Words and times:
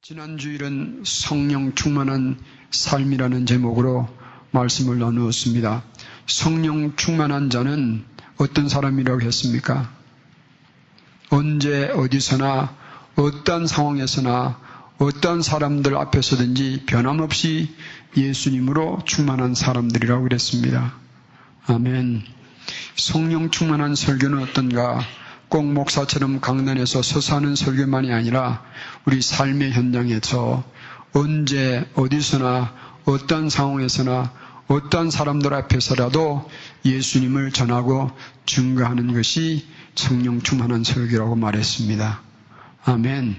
지난 0.00 0.38
주일은 0.38 1.02
성령 1.04 1.74
충만한 1.74 2.38
삶이라는 2.70 3.46
제목으로 3.46 4.08
말씀을 4.52 5.00
나누었습니다. 5.00 5.82
성령 6.24 6.94
충만한 6.94 7.50
자는 7.50 8.04
어떤 8.36 8.68
사람이라고 8.68 9.22
했습니까? 9.22 9.92
언제 11.30 11.88
어디서나 11.88 12.76
어떤 13.16 13.66
상황에서나 13.66 14.60
어떤 14.98 15.42
사람들 15.42 15.96
앞에서든지 15.96 16.84
변함없이 16.86 17.74
예수님으로 18.16 19.00
충만한 19.04 19.56
사람들이라고 19.56 20.22
그랬습니다. 20.22 20.94
아멘. 21.66 22.22
성령 22.94 23.50
충만한 23.50 23.96
설교는 23.96 24.44
어떤가? 24.44 25.00
꼭 25.48 25.64
목사처럼 25.72 26.40
강단에서 26.40 27.02
서서 27.02 27.36
하는 27.36 27.54
설교만이 27.56 28.12
아니라 28.12 28.62
우리 29.06 29.22
삶의 29.22 29.72
현장에서 29.72 30.62
언제 31.12 31.88
어디서나 31.94 32.74
어떤 33.04 33.48
상황에서나 33.48 34.32
어떤 34.68 35.10
사람들 35.10 35.54
앞에서라도 35.54 36.48
예수님을 36.84 37.52
전하고 37.52 38.10
증거하는 38.44 39.14
것이 39.14 39.66
성령 39.94 40.42
충만한 40.42 40.84
설교라고 40.84 41.34
말했습니다. 41.36 42.20
아멘. 42.84 43.36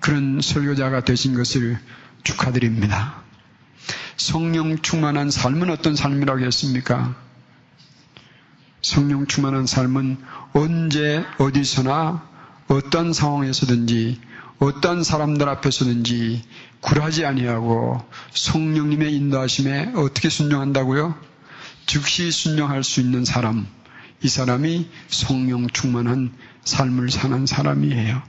그런 0.00 0.40
설교자가 0.40 1.04
되신 1.04 1.34
것을 1.34 1.78
축하드립니다. 2.24 3.22
성령 4.16 4.78
충만한 4.78 5.30
삶은 5.30 5.70
어떤 5.70 5.94
삶이라고 5.94 6.40
했습니까? 6.40 7.14
성령 8.84 9.26
충만한 9.26 9.64
삶은 9.64 10.18
언제 10.52 11.24
어디서나 11.38 12.22
어떤 12.68 13.14
상황에서든지 13.14 14.20
어떤 14.58 15.02
사람들 15.02 15.48
앞에서든지 15.48 16.42
굴하지 16.82 17.24
아니하고 17.24 18.02
성령님의 18.34 19.14
인도하심에 19.14 19.92
어떻게 19.96 20.28
순종한다고요? 20.28 21.14
즉시 21.86 22.30
순종할 22.30 22.84
수 22.84 23.00
있는 23.00 23.24
사람, 23.24 23.66
이 24.22 24.28
사람이 24.28 24.90
성령 25.08 25.66
충만한 25.68 26.34
삶을 26.64 27.10
사는 27.10 27.46
사람이에요. 27.46 28.20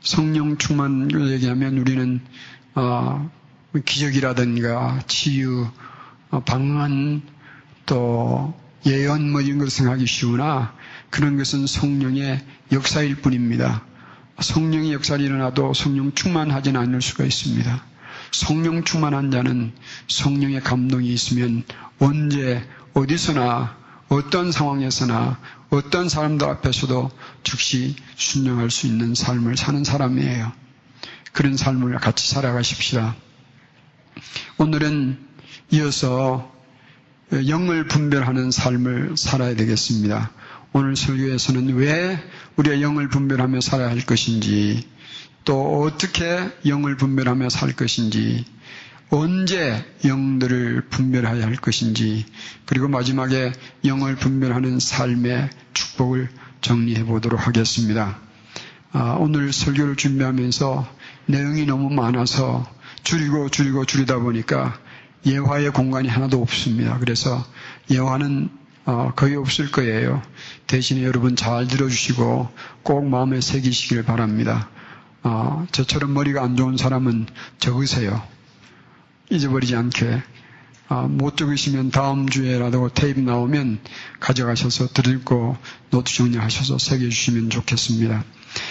성령 0.00 0.56
충만을 0.56 1.32
얘기하면 1.32 1.76
우리는 1.76 2.22
어, 2.74 3.30
기적이라든가 3.84 5.00
치유, 5.06 5.68
어, 6.30 6.40
방언, 6.40 7.20
또 7.84 8.61
예언 8.86 9.30
뭐 9.30 9.40
이런 9.40 9.58
것을 9.58 9.70
생각하기 9.70 10.06
쉬우나 10.06 10.74
그런 11.10 11.36
것은 11.36 11.66
성령의 11.66 12.44
역사일 12.72 13.16
뿐입니다. 13.16 13.84
성령의 14.40 14.92
역사를 14.92 15.24
일어나도 15.24 15.74
성령 15.74 16.12
충만하지는 16.12 16.80
않을 16.80 17.00
수가 17.00 17.24
있습니다. 17.24 17.84
성령 18.32 18.82
충만한 18.82 19.30
자는 19.30 19.72
성령의 20.08 20.62
감동이 20.62 21.12
있으면 21.12 21.64
언제 21.98 22.66
어디서나 22.94 23.76
어떤 24.08 24.52
상황에서나 24.52 25.38
어떤 25.70 26.08
사람들 26.08 26.46
앞에서도 26.46 27.10
즉시 27.44 27.96
순종할 28.16 28.70
수 28.70 28.86
있는 28.86 29.14
삶을 29.14 29.56
사는 29.56 29.84
사람이에요. 29.84 30.52
그런 31.32 31.56
삶을 31.56 31.96
같이 31.96 32.28
살아가십시다. 32.28 33.16
오늘은 34.58 35.18
이어서 35.70 36.52
영을 37.32 37.86
분별하는 37.86 38.50
삶을 38.50 39.16
살아야 39.16 39.56
되겠습니다. 39.56 40.30
오늘 40.74 40.96
설교에서는 40.96 41.74
왜 41.76 42.18
우리가 42.56 42.80
영을 42.82 43.08
분별하며 43.08 43.60
살아야 43.62 43.90
할 43.90 44.00
것인지, 44.00 44.86
또 45.44 45.82
어떻게 45.82 46.50
영을 46.66 46.96
분별하며 46.96 47.48
살 47.48 47.72
것인지, 47.72 48.44
언제 49.08 49.84
영들을 50.04 50.88
분별해야 50.90 51.46
할 51.46 51.56
것인지, 51.56 52.26
그리고 52.66 52.88
마지막에 52.88 53.52
영을 53.84 54.16
분별하는 54.16 54.78
삶의 54.78 55.50
축복을 55.72 56.28
정리해 56.60 57.04
보도록 57.04 57.46
하겠습니다. 57.46 58.18
아, 58.92 59.16
오늘 59.18 59.52
설교를 59.52 59.96
준비하면서 59.96 60.86
내용이 61.26 61.64
너무 61.64 61.88
많아서 61.90 62.66
줄이고 63.02 63.48
줄이고 63.48 63.86
줄이다 63.86 64.18
보니까 64.18 64.78
예화의 65.24 65.70
공간이 65.70 66.08
하나도 66.08 66.40
없습니다. 66.42 66.98
그래서 66.98 67.44
예화는 67.90 68.50
어, 68.84 69.12
거의 69.14 69.36
없을 69.36 69.70
거예요. 69.70 70.22
대신에 70.66 71.04
여러분 71.04 71.36
잘 71.36 71.68
들어주시고 71.68 72.48
꼭 72.82 73.06
마음에 73.06 73.40
새기시길 73.40 74.02
바랍니다. 74.02 74.68
어, 75.22 75.66
저처럼 75.70 76.12
머리가 76.14 76.42
안 76.42 76.56
좋은 76.56 76.76
사람은 76.76 77.26
적으세요. 77.58 78.22
잊어버리지 79.30 79.76
않게. 79.76 80.22
어, 80.88 81.06
못 81.08 81.36
적으시면 81.36 81.90
다음 81.90 82.28
주에라도 82.28 82.90
테이프 82.92 83.20
나오면 83.20 83.78
가져가셔서 84.18 84.88
들고 84.88 85.56
노트 85.90 86.12
정리하셔서 86.12 86.78
새겨주시면 86.78 87.50
좋겠습니다. 87.50 88.24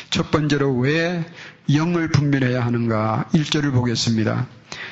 첫 0.10 0.30
번째로 0.30 0.76
왜 0.76 1.26
영을 1.74 2.10
분별해야 2.10 2.64
하는가? 2.64 3.30
1절을 3.34 3.72
보겠습니다. 3.72 4.46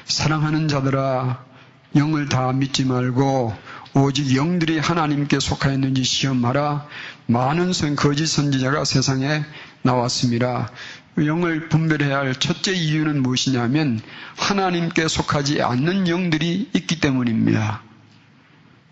사랑하는 0.06 0.70
자들아 0.70 1.49
영을 1.96 2.30
다 2.30 2.52
믿지 2.54 2.86
말고 2.86 3.54
오직 3.94 4.36
영들이 4.36 4.80
하나님께 4.80 5.40
속하였는지 5.40 6.04
시험하라. 6.04 6.86
많은 7.26 7.74
선, 7.74 7.96
거짓 7.96 8.28
선지자가 8.28 8.86
세상에 8.86 9.44
나왔습니다. 9.82 10.72
영을 11.18 11.70
분별해야 11.70 12.20
할 12.20 12.36
첫째 12.36 12.74
이유는 12.74 13.24
무엇이냐면 13.24 14.00
하나님께 14.38 15.08
속하지 15.08 15.62
않는 15.62 16.08
영들이 16.08 16.70
있기 16.74 17.00
때문입니다. 17.00 17.82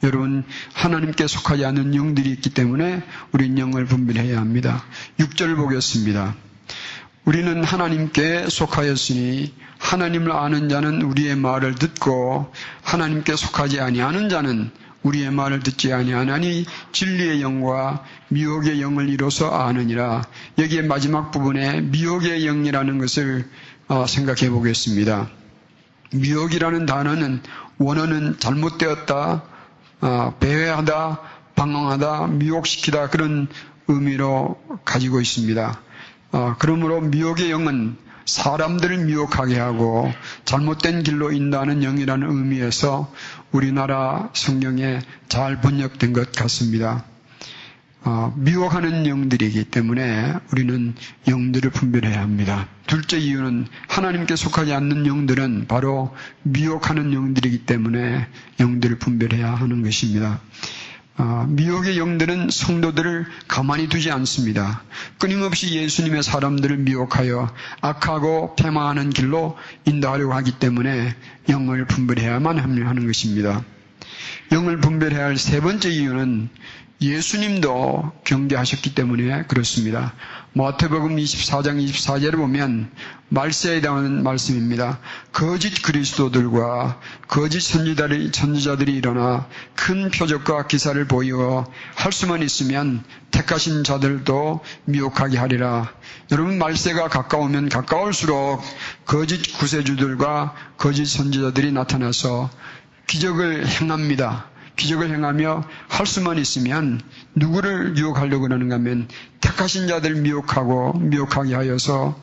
여러분, 0.03 0.44
하나님께 0.74 1.28
속하지 1.28 1.66
않는 1.66 1.96
영들이 1.96 2.30
있기 2.31 2.52
때문에 2.52 3.03
우린 3.31 3.57
영을 3.57 3.86
분별해야 3.86 4.40
합니다. 4.40 4.84
6절 5.19 5.56
보겠습니다. 5.56 6.36
우리는 7.25 7.63
하나님께 7.63 8.47
속하였으니 8.50 9.53
하나님을 9.79 10.31
아는 10.31 10.69
자는 10.69 11.01
우리의 11.01 11.35
말을 11.35 11.75
듣고 11.75 12.51
하나님께 12.83 13.35
속하지 13.35 13.79
아니하는 13.79 14.29
자는 14.29 14.71
우리의 15.03 15.31
말을 15.31 15.61
듣지 15.61 15.93
아니하나니 15.93 16.65
진리의 16.91 17.41
영과 17.41 18.03
미혹의 18.29 18.81
영을 18.81 19.09
이뤄서 19.09 19.49
아느니라. 19.49 20.23
여기에 20.57 20.83
마지막 20.83 21.31
부분에 21.31 21.81
미혹의 21.81 22.45
영이라는 22.45 22.97
것을 22.97 23.49
어, 23.88 24.05
생각해 24.05 24.49
보겠습니다. 24.49 25.29
미혹이라는 26.13 26.85
단어는 26.85 27.41
원어는 27.77 28.39
잘못되었다, 28.39 29.44
어, 30.01 30.35
배회하다, 30.39 31.21
방황하다, 31.55 32.27
미혹시키다 32.27 33.09
그런 33.09 33.47
의미로 33.88 34.61
가지고 34.83 35.21
있습니다. 35.21 35.79
어, 36.31 36.55
그러므로 36.59 37.01
미혹의 37.01 37.51
영은 37.51 37.97
사람들을 38.27 39.05
미혹하게 39.05 39.57
하고 39.57 40.11
잘못된 40.45 41.03
길로 41.03 41.31
인도하는 41.31 41.81
영이라는 41.81 42.29
의미에서 42.29 43.11
우리나라 43.51 44.29
성경에 44.33 44.99
잘 45.29 45.61
번역된 45.61 46.13
것 46.13 46.31
같습니다. 46.33 47.05
어, 48.03 48.33
미혹하는 48.38 49.07
영들이기 49.07 49.65
때문에 49.65 50.33
우리는 50.51 50.93
영들을 51.27 51.71
분별해야 51.71 52.21
합니다. 52.21 52.67
둘째 52.85 53.17
이유는 53.17 53.65
하나님께 53.88 54.35
속하지 54.35 54.73
않는 54.73 55.07
영들은 55.07 55.65
바로 55.67 56.15
미혹하는 56.44 57.13
영들이기 57.13 57.65
때문에 57.65 58.27
영들을 58.59 58.99
분별해야 58.99 59.53
하는 59.55 59.83
것입니다. 59.83 60.39
어, 61.19 61.45
미혹의 61.50 61.97
영들은 61.97 62.50
성도들을 62.51 63.25
가만히 63.47 63.89
두지 63.89 64.11
않습니다. 64.11 64.83
끊임없이 65.17 65.73
예수님의 65.75 66.22
사람들을 66.22 66.78
미혹하여 66.78 67.51
악하고 67.81 68.55
패망하는 68.55 69.09
길로 69.09 69.57
인도하려고 69.85 70.33
하기 70.35 70.59
때문에 70.59 71.15
영을 71.50 71.86
분별해야만 71.86 72.59
하는 72.59 73.07
것입니다. 73.07 73.63
영을 74.51 74.80
분별해야 74.80 75.25
할 75.25 75.38
세 75.38 75.59
번째 75.59 75.89
이유는 75.89 76.50
예수님도 77.01 78.12
경계하셨기 78.24 78.95
때문에 78.95 79.44
그렇습니다. 79.44 80.13
마태복음 80.57 81.18
24장 81.18 81.77
24절을 81.86 82.38
보면 82.38 82.89
말세에 83.30 83.80
대한 83.80 84.24
말씀입니다. 84.24 85.00
거짓 85.31 85.83
그리스도들과 85.83 87.00
거짓 87.27 87.62
선지자들이, 87.62 88.31
선지자들이 88.33 88.95
일어나 88.95 89.48
큰 89.75 90.09
표적과 90.09 90.65
기사를 90.65 91.06
보이어 91.06 91.68
할 91.94 92.12
수만 92.12 92.42
있으면 92.42 93.04
택하신 93.30 93.83
자들도 93.83 94.62
미혹하게 94.86 95.38
하리라. 95.38 95.94
여러분 96.31 96.57
말세가 96.57 97.07
가까우면 97.09 97.69
가까울수록 97.69 98.59
거짓 99.06 99.59
구세주들과 99.59 100.56
거짓 100.80 101.06
선지자들이 101.06 101.71
나타나서 101.71 102.50
기적을 103.06 103.68
행합니다. 103.68 104.50
기적을 104.77 105.09
행하며 105.09 105.63
할 105.89 106.06
수만 106.06 106.38
있으면 106.38 107.01
누구를 107.35 107.97
유혹하려고 107.97 108.45
하는가 108.45 108.75
하면 108.75 109.07
택하신 109.41 109.88
자들 109.88 110.15
미혹하고 110.15 110.94
미혹하게 111.00 111.56
하여서 111.56 112.18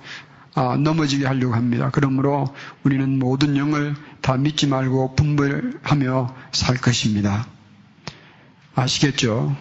아, 0.55 0.77
넘어지게 0.77 1.27
하려고 1.27 1.55
합니다. 1.55 1.91
그러므로 1.93 2.55
우리는 2.85 3.19
모든 3.19 3.57
영을 3.57 3.95
다 4.21 4.37
믿지 4.37 4.69
말고 4.69 5.17
분별하며 5.17 6.35
살 6.53 6.77
것입니다. 6.77 7.47
아시겠죠? 8.77 9.57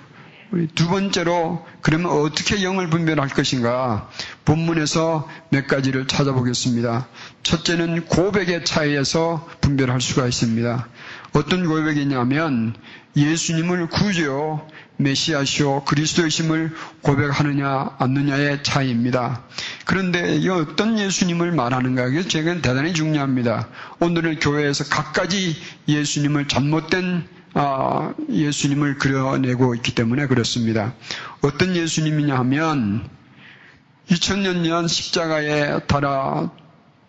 두 0.76 0.88
번째로 0.88 1.66
그러면 1.82 2.12
어떻게 2.12 2.62
영을 2.62 2.88
분별할 2.88 3.30
것인가? 3.30 4.10
본문에서 4.46 5.28
몇 5.50 5.66
가지를 5.66 6.06
찾아보겠습니다. 6.06 7.08
첫째는 7.42 8.06
고백의 8.06 8.64
차이에서 8.64 9.50
분별할 9.62 10.00
수가 10.00 10.28
있습니다. 10.28 10.88
어떤 11.34 11.68
고백이냐면 11.68 12.76
예수님을 13.16 13.88
구주요 13.88 14.68
메시아시오 14.98 15.84
그리스도의심을 15.86 16.72
고백하느냐 17.02 17.96
않느냐의 17.98 18.64
차이입니다. 18.64 19.44
그런데 19.86 20.36
이 20.36 20.48
어떤 20.50 20.98
예수님을 20.98 21.52
말하는가 21.52 22.08
이게 22.08 22.28
제가 22.28 22.62
대단히 22.62 22.94
중요합니다. 22.94 23.68
오늘은 24.00 24.40
교회에서 24.40 24.86
각가지 24.86 25.56
예수님을 25.88 26.48
잘못된 26.48 27.28
아, 27.56 28.14
예수님을 28.30 28.98
그려내고 28.98 29.76
있기 29.76 29.94
때문에 29.94 30.26
그렇습니다. 30.28 30.94
어떤 31.42 31.76
예수님이냐 31.76 32.36
하면 32.40 33.08
2000년 34.10 34.66
전 34.66 34.88
십자가에 34.88 35.86
달아 35.86 36.50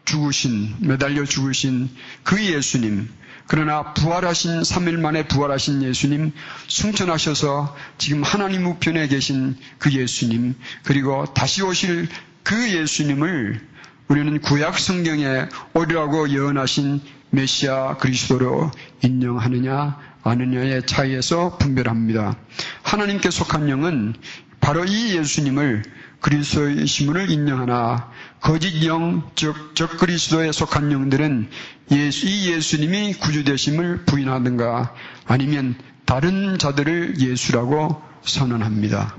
죽으신 0.05 0.77
매달려 0.81 1.25
죽으신 1.25 1.89
그 2.23 2.45
예수님 2.45 3.09
그러나 3.47 3.93
부활하신 3.93 4.63
3일 4.63 4.99
만에 4.99 5.27
부활하신 5.27 5.83
예수님, 5.83 6.33
승천하셔서 6.69 7.77
지금 7.99 8.23
하나님 8.23 8.67
우편에 8.67 9.09
계신 9.09 9.57
그 9.79 9.93
예수님, 9.93 10.55
그리고 10.83 11.25
다시 11.35 11.63
오실 11.63 12.09
그 12.43 12.73
예수님을 12.73 13.61
우리는 14.09 14.41
구약 14.41 14.79
성경에 14.79 15.47
오리라고 15.73 16.29
예언하신 16.31 17.01
메시아 17.31 17.97
그리스도로 17.97 18.71
인정하느냐 19.03 19.99
아느냐의 20.23 20.87
차이에서 20.87 21.59
분별합니다. 21.59 22.37
하나님께 22.83 23.31
속한 23.31 23.69
영은 23.69 24.15
바로 24.61 24.85
이 24.85 25.17
예수님을 25.17 25.83
그리스도의 26.21 26.87
신문을 26.87 27.31
인정하나 27.31 28.11
거짓 28.45 28.85
영, 28.85 29.23
즉, 29.37 29.75
적 29.75 29.97
그리스도에 29.97 30.53
속한 30.53 30.93
영들은 30.93 31.49
예수, 31.93 32.27
이 32.27 32.53
예수님이 32.53 33.15
구주되심을 33.15 34.05
부인하든가 34.05 34.95
아니면 35.25 35.77
다른 36.05 36.59
자들을 36.59 37.21
예수라고 37.21 38.03
선언합니다. 38.23 39.17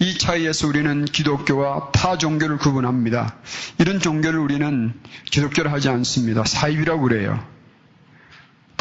이 0.00 0.18
차이에서 0.18 0.66
우리는 0.68 1.06
기독교와 1.06 1.92
타 1.92 2.18
종교를 2.18 2.58
구분합니다. 2.58 3.36
이런 3.78 4.00
종교를 4.00 4.38
우리는 4.38 4.92
기독교를 5.30 5.72
하지 5.72 5.88
않습니다. 5.88 6.44
사입이라고 6.44 7.00
그래요. 7.00 7.42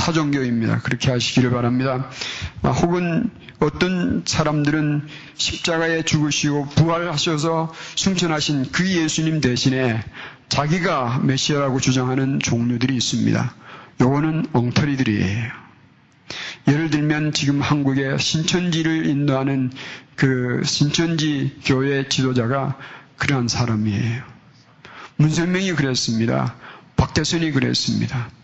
타종교입니다. 0.07 0.79
그렇게 0.83 1.11
하시기를 1.11 1.51
바랍니다. 1.51 2.09
아, 2.61 2.69
혹은 2.69 3.29
어떤 3.59 4.23
사람들은 4.25 5.05
십자가에 5.35 6.03
죽으시고 6.03 6.69
부활하셔서 6.69 7.73
승천하신 7.97 8.71
그 8.71 8.89
예수님 8.89 9.41
대신에 9.41 10.01
자기가 10.47 11.19
메시아라고 11.23 11.81
주장하는 11.81 12.39
종류들이 12.39 12.95
있습니다. 12.95 13.53
요거는 13.99 14.45
엉터리들이에요. 14.53 15.51
예를 16.69 16.89
들면 16.89 17.33
지금 17.33 17.61
한국의 17.61 18.17
신천지를 18.17 19.07
인도하는 19.07 19.71
그 20.15 20.61
신천지 20.63 21.59
교회 21.65 22.07
지도자가 22.07 22.77
그러한 23.17 23.49
사람이에요. 23.49 24.23
문선명이 25.17 25.73
그랬습니다. 25.73 26.55
박대선이 26.95 27.51
그랬습니다. 27.51 28.36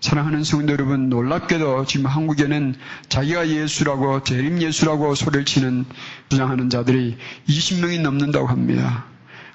사랑하는 0.00 0.44
성도 0.44 0.72
여러분, 0.72 1.08
놀랍게도 1.08 1.84
지금 1.86 2.06
한국에는 2.06 2.76
자기가 3.08 3.48
예수라고, 3.48 4.22
재림 4.22 4.62
예수라고 4.62 5.16
소리를 5.16 5.44
치는, 5.44 5.86
주장하는 6.28 6.70
자들이 6.70 7.18
20명이 7.48 8.00
넘는다고 8.00 8.46
합니다. 8.46 9.06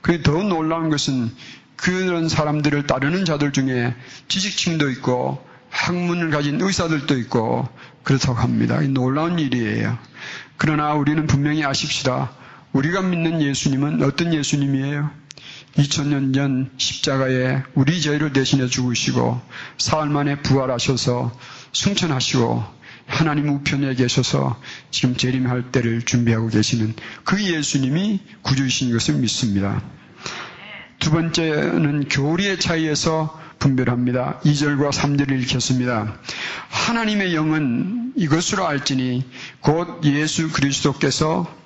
그게 0.01 0.21
더 0.21 0.43
놀라운 0.43 0.89
것은 0.89 1.31
그런 1.77 2.27
사람들을 2.27 2.87
따르는 2.87 3.23
자들 3.23 3.53
중에 3.53 3.95
지식층도 4.27 4.89
있고, 4.91 5.45
학문을 5.69 6.29
가진 6.29 6.59
의사들도 6.59 7.17
있고, 7.19 7.69
그렇다고 8.03 8.37
합니다. 8.37 8.81
놀라운 8.81 9.39
일이에요. 9.39 9.97
그러나 10.57 10.93
우리는 10.93 11.25
분명히 11.25 11.63
아십시다. 11.63 12.31
우리가 12.73 13.01
믿는 13.01 13.41
예수님은 13.41 14.03
어떤 14.03 14.33
예수님이에요? 14.33 15.09
2000년 15.77 16.33
전 16.33 16.69
십자가에 16.77 17.63
우리 17.73 17.99
죄를 18.01 18.31
대신해 18.31 18.67
죽으시고 18.67 19.41
사흘 19.77 20.09
만에 20.09 20.39
부활하셔서 20.41 21.31
승천하시고 21.73 22.63
하나님 23.07 23.49
우편에 23.49 23.95
계셔서 23.95 24.59
지금 24.91 25.15
재림할 25.15 25.71
때를 25.71 26.03
준비하고 26.03 26.47
계시는 26.49 26.93
그 27.23 27.43
예수님이 27.43 28.21
구주이신 28.43 28.91
것을 28.93 29.15
믿습니다. 29.15 29.81
두 30.99 31.11
번째는 31.11 32.07
교리의 32.07 32.59
차이에서 32.59 33.39
분별합니다. 33.59 34.39
2절과 34.45 34.91
3절을 34.91 35.41
읽겠습니다. 35.41 36.17
하나님의 36.69 37.33
영은 37.35 38.13
이것으로 38.15 38.65
알지니 38.67 39.25
곧 39.61 40.03
예수 40.05 40.51
그리스도께서 40.51 41.62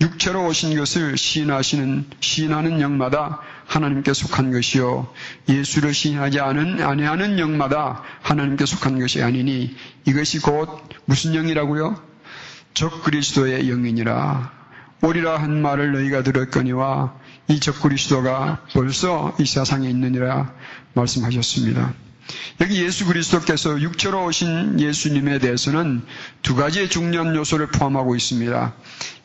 육체로 0.00 0.46
오신 0.46 0.76
것을 0.76 1.16
시인하시는 1.16 2.04
시인하는 2.20 2.80
영마다 2.80 3.40
하나님께 3.66 4.12
속한 4.12 4.52
것이요 4.52 5.08
예수를 5.48 5.94
시인하지 5.94 6.40
않은 6.40 6.82
아니하는 6.82 7.38
영마다 7.38 8.02
하나님께 8.22 8.66
속한 8.66 8.98
것이 9.00 9.22
아니니 9.22 9.74
이것이 10.04 10.40
곧 10.40 10.68
무슨 11.06 11.32
영이라고요? 11.32 12.00
적 12.74 13.02
그리스도의 13.04 13.68
영이니라 13.68 14.52
오리라 15.02 15.36
한 15.38 15.62
말을 15.62 15.92
너희가 15.92 16.22
들었거니와 16.22 17.14
이 17.48 17.60
적 17.60 17.80
그리스도가 17.80 18.64
벌써 18.72 19.34
이 19.38 19.46
세상에 19.46 19.88
있느니라 19.88 20.52
말씀하셨습니다. 20.94 21.94
여기 22.60 22.82
예수 22.82 23.06
그리스도께서 23.06 23.80
육체로 23.80 24.24
오신 24.26 24.80
예수님에 24.80 25.38
대해서는 25.38 26.02
두 26.42 26.54
가지의 26.56 26.88
중요한 26.88 27.34
요소를 27.34 27.68
포함하고 27.68 28.16
있습니다. 28.16 28.74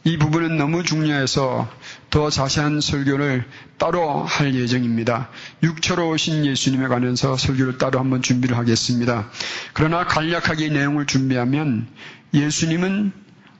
이 0.03 0.17
부분은 0.17 0.57
너무 0.57 0.83
중요해서 0.83 1.69
더 2.09 2.29
자세한 2.29 2.81
설교를 2.81 3.45
따로 3.77 4.23
할 4.23 4.55
예정입니다. 4.55 5.29
육체로 5.61 6.09
오신 6.09 6.45
예수님에 6.45 6.87
관해서 6.87 7.37
설교를 7.37 7.77
따로 7.77 7.99
한번 7.99 8.21
준비를 8.21 8.57
하겠습니다. 8.57 9.29
그러나 9.73 10.05
간략하게 10.05 10.69
내용을 10.69 11.05
준비하면 11.05 11.87
예수님은 12.33 13.11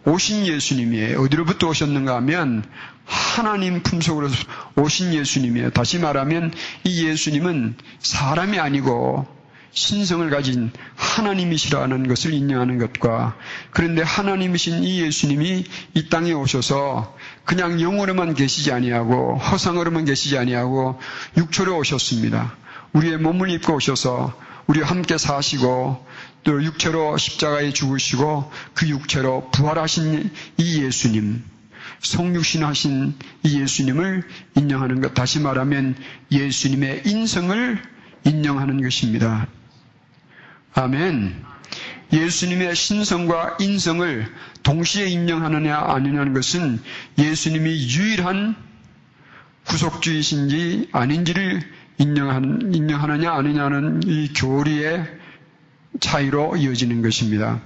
오신 0.03 0.47
예수님이에요. 0.47 1.21
어디로부터 1.21 1.69
오셨는가 1.69 2.15
하면 2.15 2.63
하나님 3.05 3.81
품속으로 3.83 4.29
오신 4.75 5.13
예수님이에요. 5.13 5.71
다시 5.71 5.99
말하면 5.99 6.53
이 6.83 7.05
예수님은 7.07 7.75
사람이 7.99 8.59
아니고 8.59 9.27
신성을 9.73 10.29
가진 10.29 10.71
하나님이시라는 10.95 12.07
것을 12.07 12.33
인정하는 12.33 12.77
것과 12.77 13.37
그런데 13.71 14.01
하나님이신 14.01 14.83
이 14.83 15.01
예수님이 15.01 15.63
이 15.93 16.09
땅에 16.09 16.33
오셔서 16.33 17.15
그냥 17.45 17.81
영으로만 17.81 18.33
계시지 18.33 18.71
아니하고 18.71 19.37
허상으로만 19.37 20.05
계시지 20.05 20.37
아니하고 20.37 20.99
육초로 21.37 21.77
오셨습니다. 21.77 22.53
우리의 22.91 23.17
몸을 23.17 23.49
입고 23.51 23.75
오셔서 23.75 24.37
우리와 24.67 24.89
함께 24.89 25.17
사시고 25.17 26.05
또 26.43 26.63
육체로 26.63 27.17
십자가에 27.17 27.71
죽으시고 27.71 28.51
그 28.73 28.89
육체로 28.89 29.49
부활하신 29.51 30.31
이 30.57 30.83
예수님 30.83 31.43
성육신하신 32.01 33.13
이 33.43 33.61
예수님을 33.61 34.23
인정하는 34.55 35.01
것 35.01 35.13
다시 35.13 35.39
말하면 35.39 35.95
예수님의 36.31 37.03
인성을 37.05 37.81
인정하는 38.25 38.81
것입니다. 38.81 39.47
아멘. 40.73 41.43
예수님의 42.11 42.75
신성과 42.75 43.57
인성을 43.59 44.27
동시에 44.63 45.07
인정하느냐 45.07 45.77
아니냐는 45.77 46.33
것은 46.33 46.81
예수님이 47.17 47.87
유일한 47.87 48.55
구속주이신지 49.65 50.89
아닌지를 50.91 51.61
인정하느냐 51.97 53.31
아니냐는 53.31 54.01
이 54.05 54.33
교리의 54.33 55.05
차이로 55.99 56.57
이어지는 56.57 57.01
것입니다. 57.01 57.61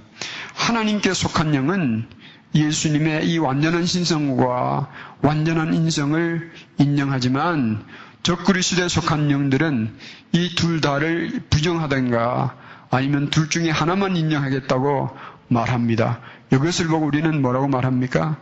하나님께 0.54 1.14
속한 1.14 1.56
영은 1.56 2.08
예수님의 2.56 3.28
이 3.30 3.38
완전한 3.38 3.86
신성과 3.86 4.90
완전한 5.22 5.74
인성을 5.74 6.52
인정하지만 6.80 7.84
적그리스도에 8.24 8.88
속한 8.88 9.30
영들은 9.30 9.94
이 10.32 10.56
둘 10.56 10.82
다를 10.82 11.42
부정하던가 11.50 12.56
아니면 12.90 13.30
둘 13.30 13.50
중에 13.50 13.70
하나만 13.70 14.16
인정하겠다고 14.16 15.10
말합니다. 15.50 16.22
이것을 16.52 16.88
보고 16.88 17.06
우리는 17.06 17.42
뭐라고 17.42 17.68
말합니까? 17.68 18.38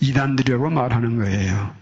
이단들이라고 0.00 0.70
말하는 0.70 1.16
거예요. 1.18 1.74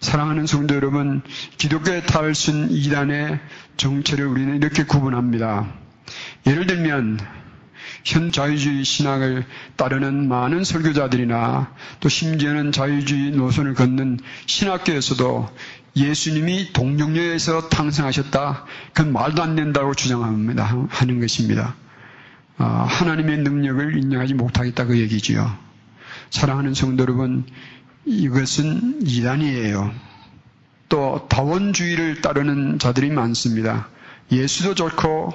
사랑하는 0.00 0.46
성도 0.46 0.74
여러분, 0.74 1.22
기독교에 1.56 2.02
탈순 2.02 2.70
이단의 2.70 3.40
정체를 3.76 4.26
우리는 4.26 4.56
이렇게 4.56 4.84
구분합니다. 4.84 5.66
예를 6.46 6.66
들면 6.66 7.18
현 8.04 8.32
자유주의 8.32 8.84
신앙을 8.84 9.44
따르는 9.76 10.28
많은 10.28 10.64
설교자들이나 10.64 11.72
또 12.00 12.08
심지어는 12.08 12.72
자유주의 12.72 13.30
노선을 13.32 13.74
걷는 13.74 14.20
신학교에서도 14.46 15.48
예수님이 15.96 16.72
동정녀에서 16.72 17.68
탄생하셨다. 17.68 18.64
그건 18.92 19.12
말도 19.12 19.42
안 19.42 19.54
된다고 19.54 19.94
주장합니다. 19.94 20.86
하는 20.88 21.20
것입니다. 21.20 21.76
아, 22.56 22.64
하나님의 22.88 23.38
능력을 23.38 23.96
인정하지 23.98 24.34
못하겠다 24.34 24.86
그 24.86 24.98
얘기지요. 24.98 25.56
사랑하는 26.30 26.74
성도 26.74 27.02
여러분, 27.02 27.44
이것은 28.04 29.00
이단이에요. 29.06 29.92
또 30.88 31.26
다원주의를 31.28 32.20
따르는 32.20 32.78
자들이 32.78 33.10
많습니다. 33.10 33.88
예수도 34.30 34.74
좋고 34.74 35.32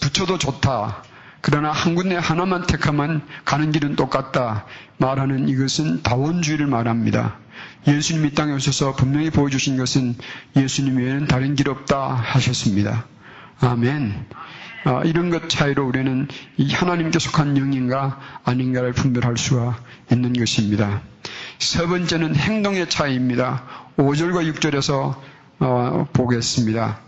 부처도 0.00 0.38
좋다. 0.38 1.02
그러나 1.42 1.72
한 1.72 1.96
군데 1.96 2.16
하나만 2.16 2.66
택하면 2.66 3.20
가는 3.44 3.72
길은 3.72 3.96
똑같다. 3.96 4.64
말하는 4.98 5.48
이것은 5.48 6.02
다원주의를 6.02 6.68
말합니다. 6.68 7.36
예수님이 7.86 8.32
땅에 8.32 8.52
오셔서 8.52 8.94
분명히 8.94 9.28
보여주신 9.30 9.76
것은 9.76 10.14
예수님 10.56 10.98
외에는 10.98 11.26
다른 11.26 11.56
길 11.56 11.68
없다 11.68 12.14
하셨습니다. 12.14 13.06
아멘. 13.60 14.26
아, 14.84 15.02
이런 15.04 15.30
것 15.30 15.48
차이로 15.48 15.86
우리는 15.86 16.28
이 16.56 16.72
하나님께 16.72 17.18
속한 17.18 17.58
영인가 17.58 18.20
아닌가를 18.44 18.92
분별할 18.92 19.36
수가 19.36 19.78
있는 20.12 20.32
것입니다. 20.32 21.02
세 21.58 21.86
번째는 21.86 22.36
행동의 22.36 22.88
차이입니다. 22.88 23.64
5절과 23.96 24.52
6절에서 24.54 25.16
어, 25.58 26.08
보겠습니다. 26.12 27.00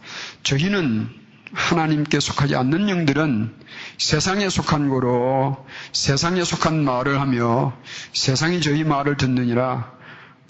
저희는 0.43 1.24
하나님께 1.53 2.21
속하지 2.21 2.57
않는 2.57 2.89
영들은 2.89 3.55
세상에 3.99 4.49
속한 4.49 4.89
거로 4.89 5.65
세상에 5.93 6.43
속한 6.43 6.85
말을 6.85 7.21
하며 7.21 7.77
세상이 8.13 8.61
저희 8.61 8.85
말을 8.85 9.17
듣느니라 9.17 9.93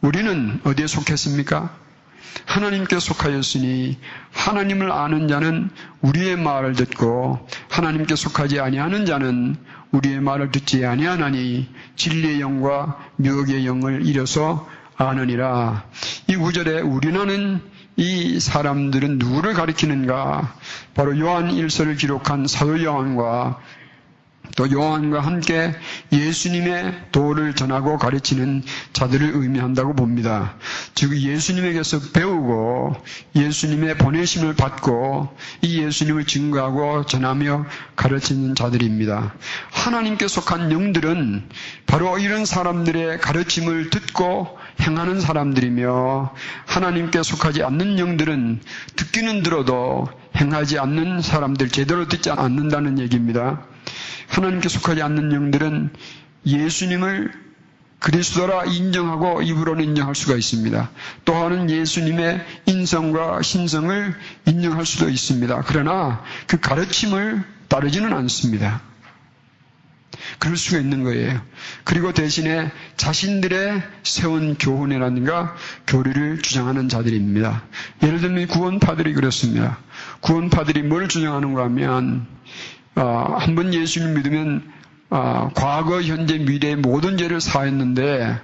우리는 0.00 0.60
어디에 0.64 0.86
속했습니까? 0.86 1.84
하나님께 2.46 2.98
속하였으니 2.98 3.98
하나님을 4.32 4.92
아는 4.92 5.28
자는 5.28 5.70
우리의 6.00 6.36
말을 6.36 6.74
듣고 6.74 7.46
하나님께 7.70 8.16
속하지 8.16 8.60
아니하는 8.60 9.06
자는 9.06 9.56
우리의 9.92 10.20
말을 10.20 10.50
듣지 10.50 10.84
아니하나니 10.84 11.68
진리의 11.96 12.40
영과 12.40 12.98
묘의 13.16 13.66
영을 13.66 14.04
잃어서 14.06 14.68
아느니라. 14.96 15.84
이 16.28 16.36
구절에 16.36 16.80
우리나는 16.80 17.60
이 17.96 18.40
사람들은 18.40 19.18
누구를 19.18 19.54
가리키는가? 19.54 20.56
바로 20.94 21.18
요한 21.18 21.50
1서를 21.50 21.96
기록한 21.96 22.46
사도 22.46 22.82
요한과 22.82 23.60
또 24.56 24.70
요한과 24.70 25.20
함께 25.20 25.74
예수님의 26.12 27.06
도를 27.12 27.54
전하고 27.54 27.98
가르치는 27.98 28.62
자들을 28.92 29.32
의미한다고 29.34 29.94
봅니다. 29.94 30.54
즉 30.94 31.16
예수님에게서 31.16 32.12
배우고 32.12 32.94
예수님의 33.34 33.98
보내심을 33.98 34.54
받고 34.54 35.34
이 35.62 35.82
예수님을 35.82 36.26
증거하고 36.26 37.06
전하며 37.06 37.66
가르치는 37.96 38.54
자들입니다. 38.54 39.34
하나님께 39.72 40.28
속한 40.28 40.70
영들은 40.70 41.48
바로 41.86 42.18
이런 42.18 42.44
사람들의 42.44 43.18
가르침을 43.20 43.90
듣고 43.90 44.56
행하는 44.80 45.20
사람들이며 45.20 46.34
하나님께 46.66 47.22
속하지 47.22 47.62
않는 47.62 47.98
영들은 47.98 48.60
듣기는 48.96 49.42
들어도 49.42 50.08
행하지 50.36 50.78
않는 50.78 51.22
사람들 51.22 51.68
제대로 51.68 52.08
듣지 52.08 52.30
않는다는 52.30 52.98
얘기입니다. 52.98 53.62
하나님께 54.28 54.68
속하지 54.68 55.02
않는 55.02 55.32
영들은 55.32 55.90
예수님을 56.46 57.32
그리스도라 58.00 58.66
인정하고 58.66 59.40
입으로는 59.40 59.84
인정할 59.84 60.14
수가 60.14 60.34
있습니다. 60.34 60.90
또한은 61.24 61.70
예수님의 61.70 62.44
인성과 62.66 63.40
신성을 63.40 64.14
인정할 64.46 64.84
수도 64.84 65.08
있습니다. 65.08 65.62
그러나 65.66 66.22
그 66.46 66.60
가르침을 66.60 67.42
따르지는 67.68 68.12
않습니다. 68.12 68.82
그럴 70.38 70.56
수가 70.56 70.78
있는 70.78 71.04
거예요. 71.04 71.40
그리고 71.84 72.12
대신에 72.12 72.70
자신들의 72.96 73.82
세운 74.02 74.54
교훈이라든가 74.54 75.54
교리를 75.86 76.42
주장하는 76.42 76.88
자들입니다. 76.88 77.64
예를 78.02 78.20
들면 78.20 78.46
구원파들이 78.48 79.14
그렇습니다. 79.14 79.78
구원파들이 80.20 80.82
뭘 80.82 81.08
주장하는가 81.08 81.64
하면 81.64 82.26
어, 82.96 83.36
한번 83.38 83.74
예수를 83.74 84.14
믿으면 84.14 84.72
어, 85.10 85.50
과거, 85.54 86.02
현재, 86.02 86.38
미래의 86.38 86.76
모든 86.76 87.16
죄를 87.16 87.40
사했는데 87.40 88.40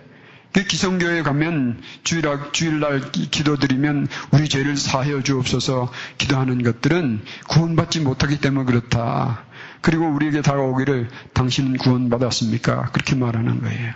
그 0.53 0.65
기성교회 0.65 1.23
가면 1.23 1.81
주일날, 2.03 2.53
주일날 2.53 3.13
기도드리면 3.13 4.09
우리 4.33 4.49
죄를 4.49 4.77
사하여 4.77 5.23
주옵소서 5.23 5.93
기도하는 6.19 6.63
것들은 6.63 7.23
구원받지 7.49 8.01
못하기 8.01 8.41
때문에 8.41 8.65
그렇다. 8.67 9.45
그리고 9.81 10.07
우리에게 10.09 10.43
다가오기를 10.43 11.09
당신은 11.33 11.79
구원받았습니까? 11.79 12.91
그렇게 12.93 13.15
말하는 13.15 13.61
거예요. 13.61 13.95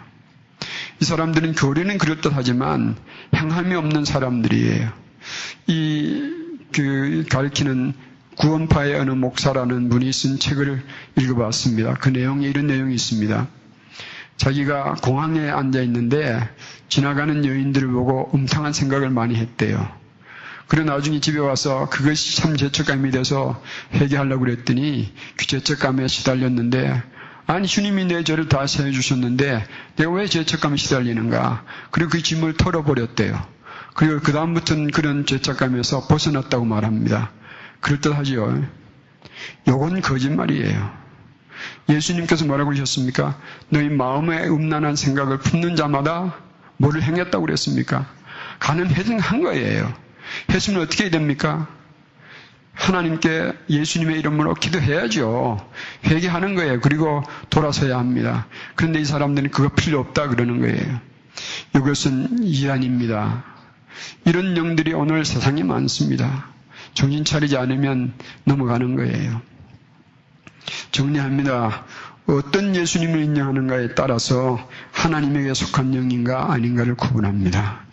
이 1.01 1.05
사람들은 1.05 1.55
교리는 1.55 1.99
그럴듯하지만 1.99 2.97
행함이 3.35 3.75
없는 3.75 4.05
사람들이에요. 4.05 4.93
이, 5.67 6.31
그, 6.73 7.25
가르치는 7.31 7.95
구원파의 8.37 8.95
어느 8.97 9.11
목사라는 9.11 9.89
분이 9.89 10.13
쓴 10.13 10.39
책을 10.39 10.83
읽어봤습니다. 11.19 11.95
그 11.95 12.09
내용에 12.09 12.49
이런 12.49 12.67
내용이 12.67 12.95
있습니다. 12.95 13.47
자기가 14.37 14.97
공항에 15.03 15.49
앉아 15.49 15.81
있는데 15.83 16.49
지나가는 16.89 17.45
여인들을 17.45 17.89
보고 17.89 18.31
음탕한 18.35 18.73
생각을 18.73 19.11
많이 19.11 19.37
했대요. 19.37 19.89
그래 20.67 20.85
나중에 20.85 21.21
집에 21.21 21.39
와서 21.39 21.89
그것이 21.91 22.37
참 22.37 22.57
죄책감이 22.57 23.11
돼서 23.11 23.63
회개하려고 23.93 24.45
그랬더니 24.45 25.13
그 25.37 25.47
죄책감에 25.47 26.09
시달렸는데 26.09 27.03
아니 27.47 27.69
주님이 27.69 28.07
내 28.07 28.25
죄를 28.25 28.49
다 28.49 28.67
세워 28.67 28.91
주셨는데 28.91 29.67
내가 29.97 30.11
왜 30.11 30.27
죄책감에 30.27 30.77
시달리는가? 30.77 31.65
그리고 31.91 32.11
그 32.11 32.23
짐을 32.23 32.57
털어버렸대요. 32.57 33.47
그리고 33.95 34.21
그 34.21 34.33
다음부터는 34.33 34.91
그런 34.91 35.27
죄책감에서 35.27 36.07
벗어났다고 36.09 36.65
말합니다. 36.65 37.31
그럴듯하지요. 37.81 38.67
요건 39.69 40.01
거짓말이에요. 40.01 40.91
예수님께서 41.91 42.47
뭐라고 42.47 42.71
그러셨습니까? 42.71 43.39
너희 43.69 43.89
마음에 43.89 44.47
음란한 44.47 44.97
생각을 44.97 45.39
품는 45.39 45.77
자마다 45.77 46.35
뭐를 46.79 47.03
행했다고 47.03 47.45
그랬습니까? 47.45 48.07
가능한 48.59 49.43
거예요. 49.43 50.04
했으면 50.51 50.83
어떻게 50.83 51.05
해야 51.05 51.11
됩니까? 51.11 51.69
하나님께 52.75 53.53
예수님의 53.71 54.19
이름으로 54.19 54.55
기도해야죠. 54.55 55.71
회개하는 56.07 56.55
거예요. 56.57 56.81
그리고 56.81 57.23
돌아서야 57.51 57.99
합니다. 57.99 58.47
그런데 58.75 59.01
이 59.01 59.05
사람들은 59.05 59.51
그거 59.51 59.69
필요 59.75 60.01
없다 60.01 60.29
그러는 60.29 60.61
거예요. 60.61 61.01
이것은 61.77 62.43
이란입니다. 62.43 63.45
이런 64.25 64.57
영들이 64.57 64.93
오늘 64.93 65.25
세상에 65.25 65.63
많습니다. 65.63 66.49
정신 66.95 67.25
차리지 67.25 67.57
않으면 67.57 68.13
넘어가는 68.45 68.97
거예요. 68.97 69.41
정리합니다. 70.91 71.85
어떤 72.27 72.75
예수님을 72.75 73.23
인정하는가에 73.23 73.95
따라서 73.95 74.59
하나님에게 74.93 75.53
속한 75.55 75.95
영인가 75.95 76.53
아닌가를 76.53 76.95
구분합니다. 76.95 77.85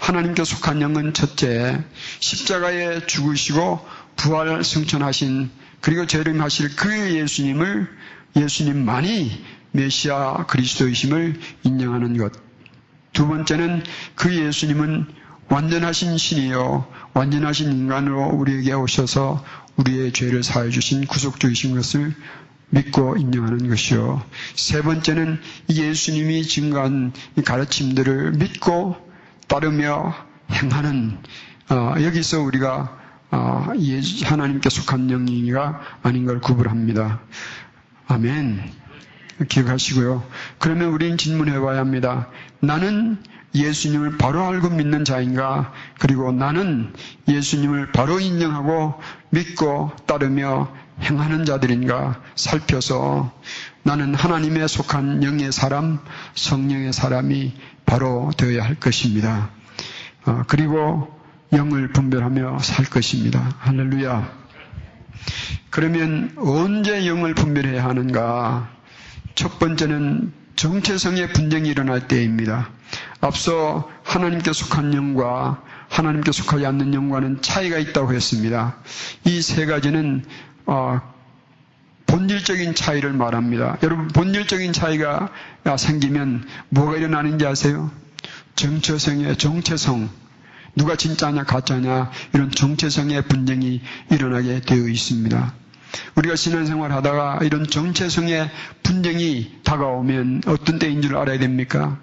하나님께 0.00 0.44
속한 0.44 0.80
영은 0.80 1.12
첫째, 1.12 1.84
십자가에 2.20 3.06
죽으시고 3.06 3.86
부활 4.16 4.64
승천하신 4.64 5.50
그리고 5.80 6.06
재림하실 6.06 6.74
그 6.74 7.14
예수님을 7.14 7.88
예수님만이 8.34 9.44
메시아 9.72 10.46
그리스도이심을 10.46 11.38
인정하는 11.64 12.16
것. 12.16 12.32
두 13.12 13.28
번째는 13.28 13.82
그 14.14 14.34
예수님은 14.34 15.06
완전하신 15.48 16.16
신이요 16.16 16.86
완전하신 17.12 17.70
인간으로 17.70 18.28
우리에게 18.28 18.72
오셔서 18.72 19.44
우리의 19.76 20.12
죄를 20.12 20.42
사해 20.42 20.70
주신 20.70 21.06
구속주이신 21.06 21.74
것을 21.74 22.14
믿고 22.70 23.16
인정하는 23.16 23.68
것이요. 23.68 24.22
세 24.54 24.80
번째는 24.80 25.40
예수님이 25.68 26.46
증거한 26.46 27.12
가르침들을 27.44 28.32
믿고 28.32 29.09
따르며 29.50 30.14
행하는 30.52 31.18
어, 31.70 31.94
여기서 32.00 32.40
우리가 32.40 32.98
어, 33.32 33.66
하나님께 34.24 34.70
속한 34.70 35.08
영이가 35.08 35.80
아닌 36.02 36.24
걸 36.24 36.40
구분합니다. 36.40 37.20
아멘. 38.06 38.72
기억하시고요. 39.48 40.24
그러면 40.58 40.90
우리는 40.90 41.16
질문해 41.16 41.58
봐야 41.58 41.80
합니다. 41.80 42.28
나는 42.60 43.18
예수님을 43.52 44.18
바로 44.18 44.46
알고 44.46 44.70
믿는 44.70 45.04
자인가? 45.04 45.72
그리고 45.98 46.30
나는 46.30 46.92
예수님을 47.26 47.90
바로 47.90 48.20
인정하고 48.20 49.00
믿고 49.30 49.90
따르며 50.06 50.72
행하는 51.02 51.44
자들인가 51.44 52.20
살펴서 52.36 53.32
나는 53.82 54.14
하나님에 54.14 54.68
속한 54.68 55.24
영의 55.24 55.50
사람, 55.50 55.98
성령의 56.34 56.92
사람이 56.92 57.54
바로 57.90 58.30
되어야 58.36 58.62
할 58.64 58.76
것입니다. 58.76 59.50
어, 60.24 60.44
그리고 60.46 61.12
영을 61.52 61.88
분별하며 61.88 62.60
살 62.60 62.84
것입니다. 62.84 63.52
할렐루야. 63.58 64.30
그러면 65.70 66.32
언제 66.38 67.04
영을 67.08 67.34
분별해야 67.34 67.84
하는가? 67.84 68.70
첫 69.34 69.58
번째는 69.58 70.32
정체성의 70.54 71.32
분쟁이 71.32 71.68
일어날 71.68 72.06
때입니다. 72.06 72.70
앞서 73.20 73.90
하나님께 74.04 74.52
속한 74.52 74.94
영과 74.94 75.60
하나님께 75.88 76.30
속하지 76.30 76.64
않는 76.66 76.94
영과는 76.94 77.42
차이가 77.42 77.78
있다고 77.78 78.14
했습니다. 78.14 78.76
이 79.24 79.40
세 79.42 79.66
가지는 79.66 80.24
어, 80.66 81.00
본질적인 82.10 82.74
차이를 82.74 83.12
말합니다. 83.12 83.78
여러분 83.84 84.08
본질적인 84.08 84.72
차이가 84.72 85.30
생기면 85.78 86.44
뭐가 86.68 86.96
일어나는지 86.96 87.46
아세요? 87.46 87.90
정체성의 88.56 89.36
정체성 89.38 90.10
누가 90.74 90.96
진짜냐 90.96 91.44
가짜냐 91.44 92.10
이런 92.34 92.50
정체성의 92.50 93.22
분쟁이 93.22 93.80
일어나게 94.10 94.60
되어 94.60 94.88
있습니다. 94.88 95.54
우리가 96.16 96.34
신앙생활 96.34 96.92
하다가 96.92 97.40
이런 97.42 97.66
정체성의 97.66 98.50
분쟁이 98.82 99.60
다가오면 99.62 100.42
어떤 100.46 100.80
때인 100.80 101.02
줄 101.02 101.16
알아야 101.16 101.38
됩니까? 101.38 101.98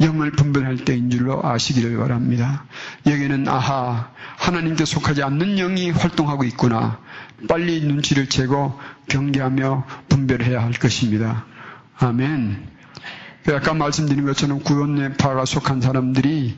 영을 0.00 0.30
분별할 0.30 0.76
때인 0.84 1.10
줄로 1.10 1.40
아시기를 1.42 1.96
바랍니다. 1.96 2.66
여기는 3.06 3.48
아하 3.48 4.10
하나님께 4.36 4.84
속하지 4.84 5.22
않는 5.22 5.56
영이 5.56 5.90
활동하고 5.90 6.44
있구나. 6.44 7.00
빨리 7.48 7.82
눈치를 7.82 8.28
채고 8.28 8.78
경계하며 9.08 9.86
분별해야 10.08 10.62
할 10.62 10.72
것입니다. 10.72 11.44
아멘. 11.98 12.68
아까 13.48 13.74
말씀드린 13.74 14.24
것처럼 14.24 14.60
구원파가 14.60 15.44
속한 15.44 15.80
사람들이 15.80 16.56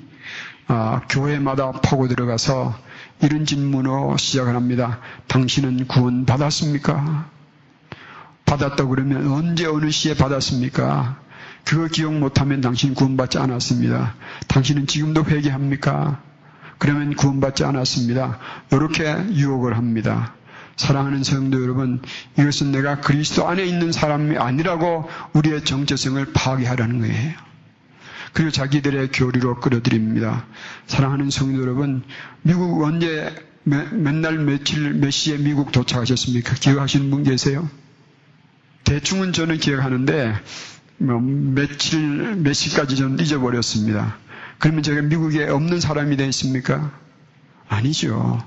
아, 0.68 1.00
교회마다 1.08 1.73
파고 1.73 2.08
들어가서 2.08 2.78
이런 3.23 3.44
질문으로 3.44 4.16
시작을 4.16 4.54
합니다. 4.54 5.00
당신은 5.26 5.87
구원 5.87 6.25
받았습니까? 6.25 7.30
받았다고 8.44 8.90
그러면 8.90 9.30
언제 9.32 9.66
어느 9.66 9.90
시에 9.90 10.14
받았습니까? 10.14 11.18
그거 11.64 11.87
기억 11.88 12.14
못하면 12.14 12.61
당신 12.61 12.94
구원받지 12.94 13.38
않았습니다. 13.38 14.14
당신은 14.47 14.87
지금도 14.87 15.25
회개합니까? 15.25 16.23
그러면 16.78 17.14
구원받지 17.14 17.64
않았습니다. 17.64 18.38
이렇게 18.70 19.04
유혹을 19.32 19.76
합니다. 19.76 20.35
사랑하는 20.78 21.25
성도 21.25 21.61
여러분, 21.61 22.00
이것은 22.38 22.70
내가 22.70 23.00
그리스도 23.00 23.49
안에 23.49 23.66
있는 23.66 23.90
사람이 23.90 24.38
아니라고 24.38 25.11
우리의 25.35 25.64
정체성을 25.64 26.25
파괴하라는 26.32 27.00
거예요. 27.00 27.32
그리고 28.32 28.52
자기들의 28.52 29.11
교리로 29.12 29.58
끌어들입니다. 29.61 30.47
사랑하는 30.87 31.30
성도 31.30 31.61
여러분, 31.61 32.04
미국 32.42 32.80
언제 32.85 33.35
몇, 33.64 33.92
날 33.92 34.38
며칠 34.38 34.94
몇 34.94 35.11
시에 35.11 35.37
미국 35.37 35.73
도착하셨습니까? 35.73 36.54
기억하시는 36.54 37.11
분 37.11 37.25
계세요? 37.25 37.68
대충은 38.85 39.32
저는 39.32 39.58
기억하는데 39.58 40.35
뭐 40.99 41.20
며칠 41.20 42.37
몇 42.37 42.52
시까지 42.52 42.97
저는 42.97 43.18
잊어버렸습니다. 43.18 44.16
그러면 44.58 44.85
제가 44.85 45.02
미국에 45.02 45.49
없는 45.49 45.80
사람이 45.80 46.16
되있습니까 46.16 46.92
아니죠. 47.69 48.43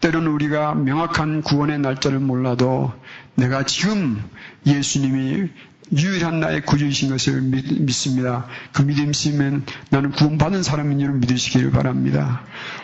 때로는 0.00 0.30
우리가 0.32 0.74
명확한 0.74 1.42
구원의 1.42 1.78
날짜를 1.80 2.18
몰라도 2.18 2.92
내가 3.34 3.64
지금 3.64 4.22
예수님이 4.66 5.48
유일한 5.92 6.38
나의 6.38 6.62
구주이신 6.62 7.10
것을 7.10 7.40
믿, 7.40 7.92
습니다그 7.92 8.82
믿음 8.82 9.10
있으면 9.10 9.64
나는 9.90 10.12
구원받은 10.12 10.62
사람인 10.62 11.00
줄 11.00 11.12
믿으시기를 11.14 11.72
바랍니다. 11.72 12.42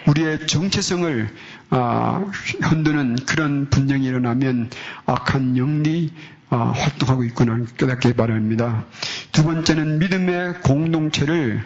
우리의 0.09 0.47
정체성을 0.49 1.29
아, 1.71 2.25
흔드는 2.63 3.17
그런 3.27 3.71
분쟁이 3.71 4.07
일어나면 4.07 4.71
악한 5.07 5.57
영리 5.57 6.13
아, 6.49 6.73
활동하고 6.75 7.25
있구나 7.25 7.65
깨닫기 7.77 8.15
바랍니다. 8.15 8.85
두 9.31 9.45
번째는 9.45 9.99
믿음의 10.01 10.63
공동체를 10.63 11.63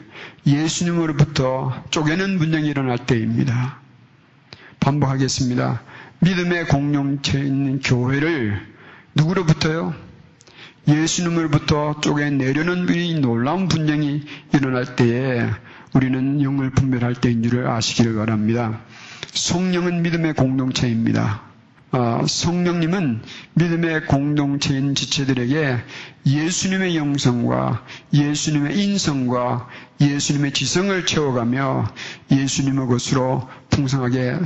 예수님으로부터 0.46 1.85
쪼개는 1.90 2.38
분쟁이 2.38 2.68
일어날 2.68 2.98
때입니다. 3.06 3.79
반복하겠습니다. 4.80 5.82
믿음의 6.20 6.66
공동체에 6.68 7.42
있는 7.42 7.80
교회를 7.80 8.60
누구로부터요? 9.14 9.94
예수님으로부터 10.88 12.00
쪼개내려는 12.00 12.88
이 12.94 13.20
놀라운 13.20 13.68
분쟁이 13.68 14.22
일어날 14.52 14.96
때에 14.96 15.48
우리는 15.94 16.42
영을 16.42 16.70
분별할 16.70 17.14
때인 17.14 17.42
줄을 17.42 17.68
아시기를 17.68 18.16
바랍니다. 18.16 18.80
성령은 19.32 20.02
믿음의 20.02 20.34
공동체입니다. 20.34 21.42
아, 21.92 22.24
성령님은 22.24 23.22
믿음의 23.54 24.06
공동체인 24.06 24.94
지체들에게 24.94 25.78
예수님의 26.24 26.96
영성과 26.96 27.84
예수님의 28.12 28.78
인성과 28.78 29.68
예수님의 30.00 30.52
지성을 30.52 31.04
채워가며 31.04 31.92
예수님의 32.30 32.86
것으로 32.86 33.48
풍성하게 33.70 34.38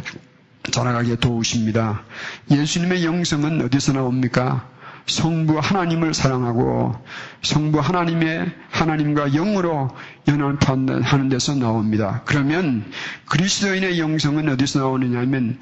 자라가게 0.71 1.17
도우십니다. 1.17 2.05
예수님의 2.51 3.05
영성은 3.05 3.63
어디서 3.63 3.93
나옵니까? 3.93 4.69
성부 5.07 5.59
하나님을 5.59 6.15
사랑하고 6.15 6.97
성부 7.43 7.79
하나님의 7.81 8.51
하나님과 8.71 9.31
영으로 9.33 9.91
연합하는 10.27 11.29
데서 11.29 11.55
나옵니다. 11.55 12.23
그러면 12.25 12.91
그리스도인의 13.27 13.99
영성은 13.99 14.49
어디서 14.49 14.79
나오느냐 14.79 15.19
하면 15.21 15.59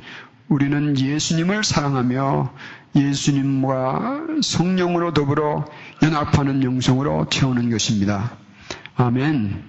우리는 0.48 0.96
예수님을 0.96 1.64
사랑하며 1.64 2.52
예수님과 2.94 4.20
성령으로 4.42 5.12
더불어 5.12 5.64
연합하는 6.02 6.62
영성으로 6.62 7.26
채우는 7.30 7.70
것입니다. 7.70 8.36
아멘. 8.96 9.64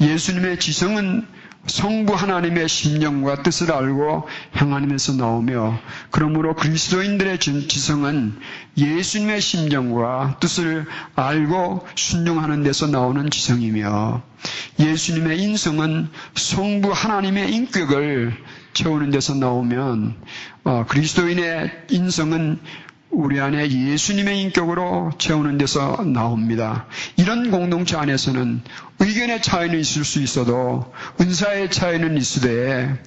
예수님의 0.00 0.58
지성은 0.58 1.26
성부 1.66 2.14
하나님의 2.14 2.68
심령과 2.68 3.42
뜻을 3.42 3.72
알고 3.72 4.28
향하면서 4.52 5.14
나오며 5.14 5.78
그러므로 6.10 6.54
그리스도인들의 6.54 7.38
지성은 7.38 8.38
예수님의 8.76 9.40
심정과 9.40 10.38
뜻을 10.40 10.86
알고 11.14 11.86
순종하는 11.94 12.62
데서 12.62 12.86
나오는 12.86 13.28
지성이며 13.28 14.22
예수님의 14.78 15.42
인성은 15.42 16.08
성부 16.34 16.92
하나님의 16.92 17.52
인격을 17.52 18.32
채우는 18.72 19.10
데서 19.10 19.34
나오면 19.34 20.14
어, 20.64 20.84
그리스도인의 20.86 21.86
인성은 21.90 22.60
우리 23.10 23.40
안에 23.40 23.70
예수님의 23.70 24.42
인격으로 24.42 25.12
채우는 25.18 25.58
데서 25.58 26.04
나옵니다. 26.04 26.86
이런 27.16 27.50
공동체 27.50 27.96
안에서는 27.96 28.60
의견의 28.98 29.42
차이는 29.42 29.78
있을 29.78 30.04
수 30.04 30.20
있어도 30.20 30.92
은사의 31.20 31.70
차이는 31.70 32.16
있으되 32.16 33.02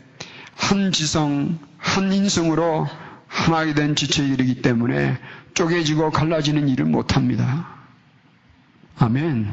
한 0.55 0.91
지성, 0.91 1.59
한 1.77 2.11
인성으로 2.11 2.87
하나가 3.27 3.73
된 3.73 3.95
지체에 3.95 4.27
이르기 4.27 4.61
때문에 4.61 5.17
쪼개지고 5.53 6.11
갈라지는 6.11 6.67
일을 6.69 6.85
못합니다. 6.85 7.67
아멘. 8.97 9.51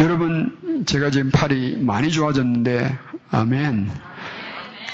여러분, 0.00 0.84
제가 0.86 1.10
지금 1.10 1.30
팔이 1.30 1.76
많이 1.76 2.10
좋아졌는데, 2.10 2.98
아멘. 3.30 3.90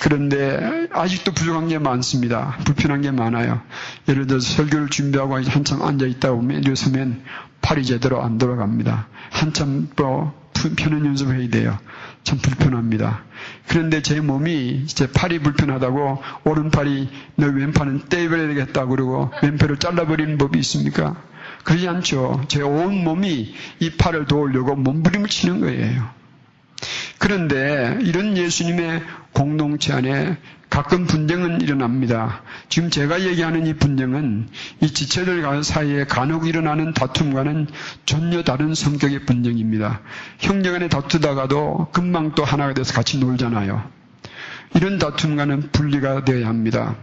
그런데 0.00 0.88
아직도 0.92 1.32
부족한 1.32 1.68
게 1.68 1.78
많습니다. 1.78 2.56
불편한 2.64 3.02
게 3.02 3.10
많아요. 3.10 3.60
예를 4.08 4.26
들어서 4.26 4.48
설교를 4.56 4.88
준비하고 4.90 5.40
한참 5.42 5.82
앉아 5.82 6.06
있다 6.06 6.32
보면 6.32 6.62
일어서면 6.62 7.22
팔이 7.62 7.84
제대로 7.84 8.22
안 8.22 8.38
돌아갑니다. 8.38 9.08
한참 9.30 9.88
또 9.96 10.32
편한 10.76 11.04
연습해야 11.06 11.48
돼요. 11.50 11.78
참 12.24 12.38
불편합니다. 12.38 13.22
그런데 13.68 14.02
제 14.02 14.20
몸이 14.20 14.86
제 14.86 15.10
팔이 15.10 15.40
불편하다고 15.40 16.22
오른팔이 16.44 17.08
너 17.36 17.46
왼팔은 17.46 18.02
떼버려야 18.08 18.48
되겠다 18.48 18.86
그러고 18.86 19.30
왼팔을 19.42 19.78
잘라버리는 19.78 20.36
법이 20.38 20.58
있습니까? 20.60 21.16
그러지 21.64 21.88
않죠. 21.88 22.44
제 22.48 22.62
온 22.62 23.02
몸이 23.04 23.54
이 23.80 23.90
팔을 23.90 24.26
도우려고 24.26 24.74
몸부림을 24.76 25.28
치는 25.28 25.60
거예요. 25.60 26.17
그런데 27.18 27.98
이런 28.02 28.36
예수님의 28.36 29.02
공동체 29.32 29.92
안에 29.92 30.36
가끔 30.70 31.06
분쟁은 31.06 31.60
일어납니다. 31.62 32.42
지금 32.68 32.90
제가 32.90 33.22
얘기하는 33.22 33.66
이 33.66 33.74
분쟁은 33.74 34.48
이 34.80 34.92
지체들 34.92 35.64
사이에 35.64 36.04
간혹 36.04 36.46
일어나는 36.46 36.92
다툼과는 36.92 37.68
전혀 38.04 38.42
다른 38.42 38.74
성격의 38.74 39.24
분쟁입니다. 39.24 40.00
형제 40.38 40.70
간에 40.70 40.88
다투다가도 40.88 41.88
금방 41.92 42.34
또 42.34 42.44
하나가 42.44 42.74
돼서 42.74 42.92
같이 42.92 43.18
놀잖아요. 43.18 43.82
이런 44.74 44.98
다툼과는 44.98 45.70
분리가 45.72 46.24
되어야 46.24 46.46
합니다. 46.46 46.96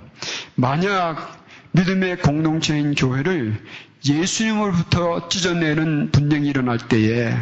만약 0.54 1.44
믿음의 1.72 2.20
공동체인 2.20 2.94
교회를 2.94 3.60
예수님으로부터 4.08 5.28
찢어내는 5.30 6.12
분쟁이 6.12 6.48
일어날 6.48 6.78
때에 6.78 7.36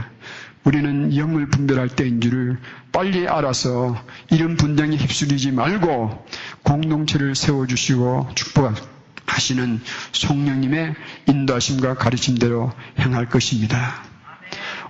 우리는 0.63 1.15
영을 1.15 1.47
분별할 1.47 1.89
때인 1.89 2.21
줄을 2.21 2.57
빨리 2.91 3.27
알아서 3.27 4.01
이런 4.31 4.55
분쟁에 4.55 4.95
휩쓸리지 4.95 5.51
말고 5.51 6.25
공동체를 6.63 7.35
세워주시고 7.35 8.29
축복하시는 8.35 9.81
성령님의 10.13 10.95
인도하심과 11.27 11.95
가르침대로 11.95 12.71
행할 12.99 13.27
것입니다. 13.27 14.03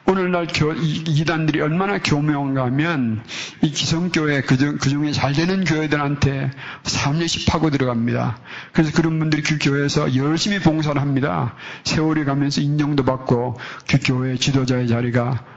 오늘날 0.05 0.47
교, 0.47 0.73
이단들이 0.73 1.62
얼마나 1.62 1.97
교묘한가 1.97 2.65
하면 2.65 3.23
이 3.62 3.71
기성교회 3.71 4.41
그, 4.41 4.57
그 4.77 4.89
중에 4.89 5.13
잘 5.13 5.31
되는 5.31 5.63
교회들한테 5.63 6.51
3년씩 6.83 7.49
파고 7.49 7.69
들어갑니다. 7.69 8.38
그래서 8.73 8.91
그런 8.93 9.17
분들이 9.17 9.41
그 9.41 9.57
교회에서 9.62 10.13
열심히 10.17 10.59
봉사를 10.59 10.99
합니다. 11.01 11.55
세월이 11.86 12.25
가면서 12.25 12.59
인정도 12.59 13.05
받고 13.05 13.57
그 13.88 13.97
교회 14.03 14.36
지도자의 14.36 14.89
자리가 14.89 15.52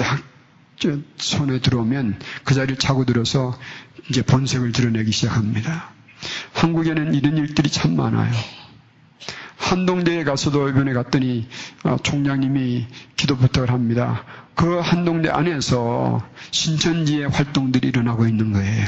딱 0.00 0.22
손에 1.18 1.60
들어오면 1.60 2.18
그 2.44 2.54
자리를 2.54 2.78
차고 2.78 3.04
들어서 3.04 3.58
이제 4.08 4.22
본색을 4.22 4.72
드러내기 4.72 5.12
시작합니다. 5.12 5.90
한국에는 6.54 7.14
이런 7.14 7.36
일들이 7.36 7.68
참 7.70 7.96
많아요. 7.96 8.32
한동대에 9.58 10.24
가서도 10.24 10.70
이번에 10.70 10.94
갔더니 10.94 11.46
어, 11.84 11.98
총장님이 12.02 12.86
기도 13.16 13.36
부탁을 13.36 13.70
합니다. 13.70 14.24
그 14.54 14.78
한동대 14.78 15.28
안에서 15.28 16.26
신천지의 16.50 17.28
활동들이 17.28 17.88
일어나고 17.88 18.26
있는 18.26 18.52
거예요. 18.52 18.86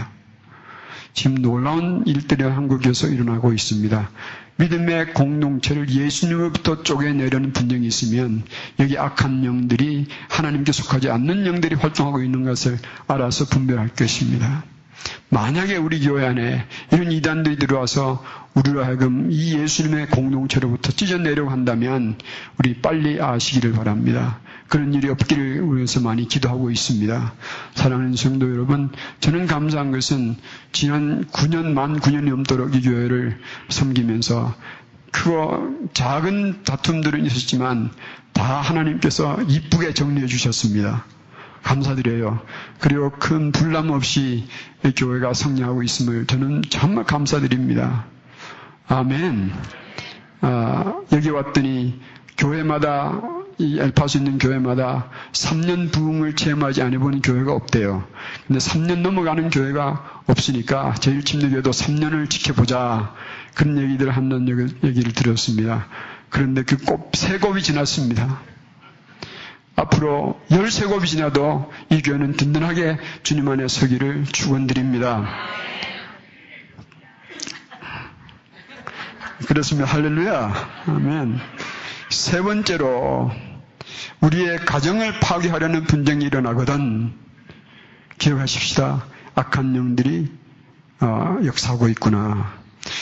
지금 1.13 1.43
놀라운 1.43 2.05
일들이 2.07 2.43
한국에서 2.43 3.09
일어나고 3.09 3.53
있습니다. 3.53 4.11
믿음의 4.57 5.15
공동체를 5.15 5.89
예수님으로부터 5.89 6.83
쪼개내려는 6.83 7.53
분쟁이 7.53 7.87
있으면 7.87 8.43
여기 8.79 8.99
악한 8.99 9.45
영들이 9.45 10.07
하나님께 10.29 10.73
속하지 10.73 11.11
않는 11.11 11.47
영들이 11.47 11.77
활동하고 11.77 12.23
있는 12.23 12.45
것을 12.45 12.79
알아서 13.07 13.47
분별할 13.47 13.89
것입니다. 13.89 14.65
만약에 15.29 15.77
우리 15.77 16.01
교회 16.01 16.27
안에 16.27 16.67
이런 16.93 17.11
이단들이 17.11 17.57
들어와서 17.57 18.23
우리로 18.55 18.85
하여금 18.85 19.29
이 19.31 19.55
예수님의 19.59 20.09
공동체로부터 20.09 20.93
찢어내려고 20.93 21.51
한다면 21.51 22.17
우리 22.59 22.75
빨리 22.81 23.21
아시기를 23.21 23.73
바랍니다. 23.73 24.41
그런 24.69 24.95
일이 24.95 25.09
없기를 25.09 25.63
위해서 25.75 26.01
많이 26.01 26.27
기도하고 26.29 26.71
있습니다. 26.71 27.35
사랑하는 27.75 28.17
성도 28.17 28.51
여러분, 28.51 28.91
저는 29.21 29.47
감사한 29.47 29.91
것은 29.91 30.37
지난 30.73 31.27
9년, 31.27 31.73
만 31.73 31.99
9년이 32.01 32.31
넘도록 32.31 32.75
이 32.75 32.83
교회를 32.83 33.39
섬기면서 33.69 34.55
그거 35.11 35.69
작은 35.93 36.65
다툼들은 36.65 37.27
있었지만 37.27 37.91
다 38.33 38.61
하나님께서 38.61 39.43
이쁘게 39.43 39.93
정리해 39.93 40.27
주셨습니다. 40.27 41.05
감사드려요. 41.63 42.41
그리고 42.81 43.11
큰 43.11 43.53
불남 43.53 43.91
없이 43.91 44.47
교회가 44.97 45.33
성장하고 45.35 45.83
있음을 45.83 46.27
저는 46.27 46.63
정말 46.69 47.05
감사드립니다. 47.05 48.07
아멘. 48.89 49.53
아, 50.41 51.01
여기 51.13 51.31
왔더니 51.31 52.01
교회마다 52.37 53.23
이 53.59 53.79
엘파수 53.79 54.19
있는 54.19 54.39
교회마다 54.39 55.11
3년 55.33 55.93
부흥을 55.93 56.35
체험하지 56.35 56.83
않아보는 56.83 57.23
교회가 57.23 57.53
없대요. 57.53 58.05
근데 58.47 58.59
3년 58.59 58.99
넘어가는 58.99 59.51
교회가 59.51 60.23
없으니까 60.27 60.95
제일 60.95 61.25
침례교회도 61.25 61.71
3년을 61.71 62.29
지켜보자. 62.29 63.15
그런 63.55 63.79
얘기들을 63.79 64.11
하는 64.11 64.49
얘기를 64.83 65.13
들었습니다. 65.13 65.87
그런데 66.29 66.63
그 66.63 66.77
곱, 66.79 67.15
세 67.15 67.39
곱이 67.39 67.63
지났습니다. 67.63 68.41
앞으로 69.77 70.41
열세 70.51 70.87
곱이 70.87 71.07
지나도 71.09 71.73
이 71.91 72.03
교회는 72.03 72.35
든든하게 72.37 72.99
주님 73.23 73.49
안에 73.49 73.69
서기를 73.69 74.25
축원드립니다. 74.27 75.27
그렇습니다. 79.47 79.91
할렐루야. 79.91 80.55
아멘. 80.87 81.39
세 82.11 82.43
번째로 82.43 83.31
우리의 84.21 84.59
가정을 84.59 85.19
파괴하려는 85.21 85.85
분쟁이 85.85 86.25
일어나거든 86.27 87.13
기억하십시다. 88.19 89.05
악한 89.35 89.75
영들이 89.75 90.31
어, 91.01 91.39
역사하고 91.45 91.89
있구나. 91.89 92.53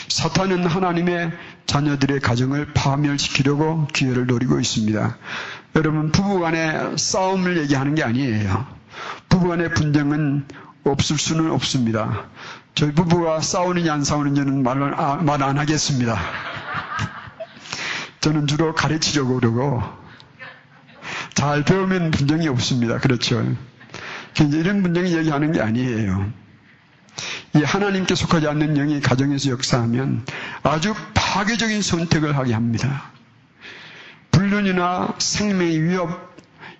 사탄은 0.08 0.66
하나님의 0.66 1.32
자녀들의 1.66 2.20
가정을 2.20 2.72
파멸시키려고 2.72 3.86
기회를 3.88 4.26
노리고 4.26 4.58
있습니다. 4.58 5.16
여러분 5.76 6.10
부부간의 6.10 6.98
싸움을 6.98 7.58
얘기하는 7.58 7.94
게 7.94 8.02
아니에요. 8.02 8.66
부부간의 9.28 9.74
분쟁은 9.74 10.46
없을 10.84 11.16
수는 11.18 11.50
없습니다. 11.52 12.26
저희 12.74 12.92
부부가 12.92 13.40
싸우느냐 13.40 13.92
안 13.92 14.04
싸우느냐는 14.04 14.62
말을 14.62 14.94
아, 14.98 15.16
말안 15.16 15.58
하겠습니다. 15.58 16.18
저는 18.20 18.46
주로 18.46 18.74
가르치려고 18.74 19.36
그러고 19.36 19.82
잘 21.34 21.64
배우면 21.64 22.10
분쟁이 22.10 22.48
없습니다. 22.48 22.98
그렇죠. 22.98 23.44
이런 24.38 24.82
분쟁이 24.82 25.16
얘기하는 25.16 25.52
게 25.52 25.60
아니에요. 25.60 26.32
이 27.54 27.62
하나님께 27.62 28.14
속하지 28.14 28.46
않는 28.48 28.74
영이 28.74 29.00
가정에서 29.00 29.50
역사하면 29.50 30.24
아주 30.62 30.94
파괴적인 31.14 31.82
선택을 31.82 32.36
하게 32.36 32.54
합니다. 32.54 33.10
불륜이나 34.60 35.14
생명의 35.18 35.82
위협, 35.82 36.30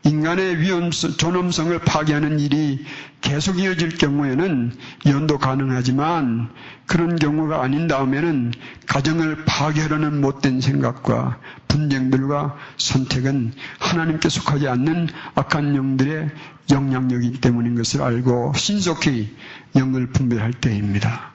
인간의 0.04 0.60
위험성, 0.60 1.12
존엄성을 1.12 1.78
파괴하는 1.80 2.40
일이 2.40 2.84
계속 3.20 3.58
이어질 3.58 3.96
경우에는 3.96 4.72
연도 5.06 5.38
가능하지만 5.38 6.50
그런 6.86 7.16
경우가 7.16 7.62
아닌 7.62 7.86
다음에는 7.86 8.52
가정을 8.86 9.44
파괴하려는 9.44 10.20
못된 10.20 10.60
생각과 10.60 11.38
분쟁들과 11.68 12.56
선택은 12.76 13.52
하나님께 13.78 14.28
속하지 14.28 14.68
않는 14.68 15.08
악한 15.34 15.76
영들의 15.76 16.30
영향력이기 16.70 17.40
때문인 17.40 17.74
것을 17.76 18.02
알고 18.02 18.52
신속히 18.56 19.36
영을 19.76 20.06
분별할 20.08 20.52
때입니다. 20.52 21.32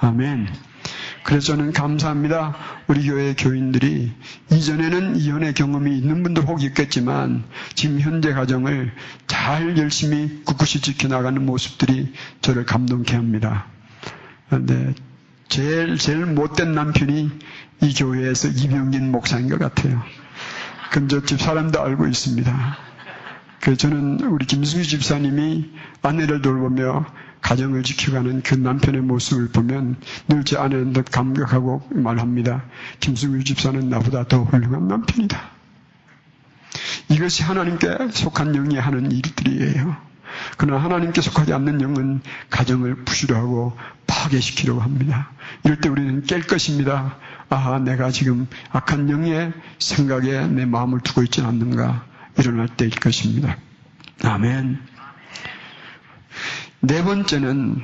아멘. 0.00 0.48
그래서 1.28 1.48
저는 1.48 1.74
감사합니다. 1.74 2.56
우리 2.86 3.06
교회 3.06 3.34
교인들이 3.34 4.10
이전에는 4.50 5.16
이혼의 5.16 5.52
경험이 5.52 5.98
있는 5.98 6.22
분도 6.22 6.40
혹 6.40 6.62
있겠지만 6.62 7.44
지금 7.74 8.00
현재 8.00 8.32
가정을 8.32 8.90
잘 9.26 9.76
열심히 9.76 10.42
꿋꿋이 10.46 10.80
지켜나가는 10.80 11.44
모습들이 11.44 12.14
저를 12.40 12.64
감동케 12.64 13.14
합니다. 13.14 13.66
그런데 14.48 14.94
제일 15.48 15.98
제일 15.98 16.24
못된 16.24 16.72
남편이 16.72 17.30
이 17.82 17.94
교회에서 17.94 18.48
이병진 18.48 19.12
목사인 19.12 19.50
것 19.50 19.58
같아요. 19.58 20.02
근저 20.92 21.26
집 21.26 21.42
사람도 21.42 21.78
알고 21.78 22.06
있습니다. 22.06 22.87
그 23.60 23.76
저는 23.76 24.20
우리 24.20 24.46
김승희 24.46 24.84
집사님이 24.84 25.70
아내를 26.02 26.42
돌보며 26.42 27.06
가정을 27.40 27.82
지켜가는 27.82 28.42
그 28.42 28.54
남편의 28.54 29.00
모습을 29.02 29.48
보면 29.48 29.96
늘 30.28 30.44
제 30.44 30.56
아내는 30.56 30.92
더 30.92 31.02
감격하고 31.02 31.88
말합니다. 31.90 32.64
김승희 33.00 33.44
집사는 33.44 33.88
나보다 33.88 34.24
더 34.28 34.44
훌륭한 34.44 34.88
남편이다. 34.88 35.40
이것이 37.10 37.42
하나님께 37.42 38.08
속한 38.12 38.52
영이 38.52 38.76
하는 38.76 39.10
일들이에요. 39.10 39.96
그러나 40.56 40.82
하나님께 40.84 41.20
속하지 41.20 41.52
않는 41.54 41.80
영은 41.80 42.20
가정을 42.50 43.04
부실하고 43.04 43.76
파괴시키려고 44.06 44.80
합니다. 44.80 45.30
이럴 45.64 45.80
때 45.80 45.88
우리는 45.88 46.22
깰 46.24 46.46
것입니다. 46.46 47.16
아, 47.48 47.78
내가 47.78 48.10
지금 48.10 48.46
악한 48.70 49.08
영의 49.10 49.52
생각에 49.78 50.46
내 50.48 50.64
마음을 50.66 51.00
두고 51.00 51.22
있지 51.22 51.40
않는가. 51.40 52.07
일어날 52.38 52.68
때일 52.68 52.90
것입니다. 52.90 53.56
아멘. 54.22 54.78
네 56.80 57.02
번째는 57.02 57.82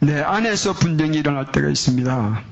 내 0.00 0.20
안에서 0.20 0.74
분쟁이 0.74 1.18
일어날 1.18 1.52
때가 1.52 1.68
있습니다. 1.68 2.42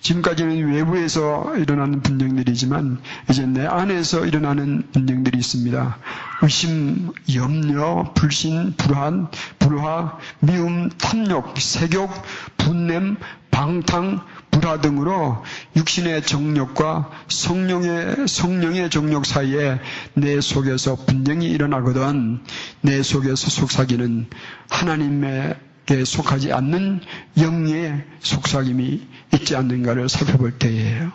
지금까지는 0.00 0.72
외부에서 0.72 1.56
일어나는 1.56 2.02
분쟁들이지만 2.02 3.00
이제 3.30 3.44
내 3.46 3.66
안에서 3.66 4.26
일어나는 4.26 4.88
분쟁들이 4.92 5.38
있습니다. 5.38 5.98
의심, 6.42 7.10
염려, 7.34 8.12
불신, 8.14 8.74
불안, 8.76 9.28
불화, 9.58 10.18
미움, 10.40 10.88
탐욕, 10.90 11.58
색욕, 11.58 12.10
분냄, 12.58 13.16
방탕, 13.58 14.20
불화 14.52 14.80
등으로 14.80 15.42
육신의 15.74 16.22
정욕과 16.22 17.10
성령의 17.26 18.28
성령의 18.28 18.88
정욕 18.88 19.26
사이에 19.26 19.80
내 20.14 20.40
속에서 20.40 20.94
분쟁이 20.94 21.46
일어나거든 21.50 22.38
내 22.82 23.02
속에서 23.02 23.50
속삭이는 23.50 24.28
하나님에게 24.70 26.04
속하지 26.06 26.52
않는 26.52 27.00
영의 27.40 28.04
속삭임이 28.20 29.08
있지 29.34 29.56
않는가를 29.56 30.08
살펴볼 30.08 30.52
때예요. 30.60 31.10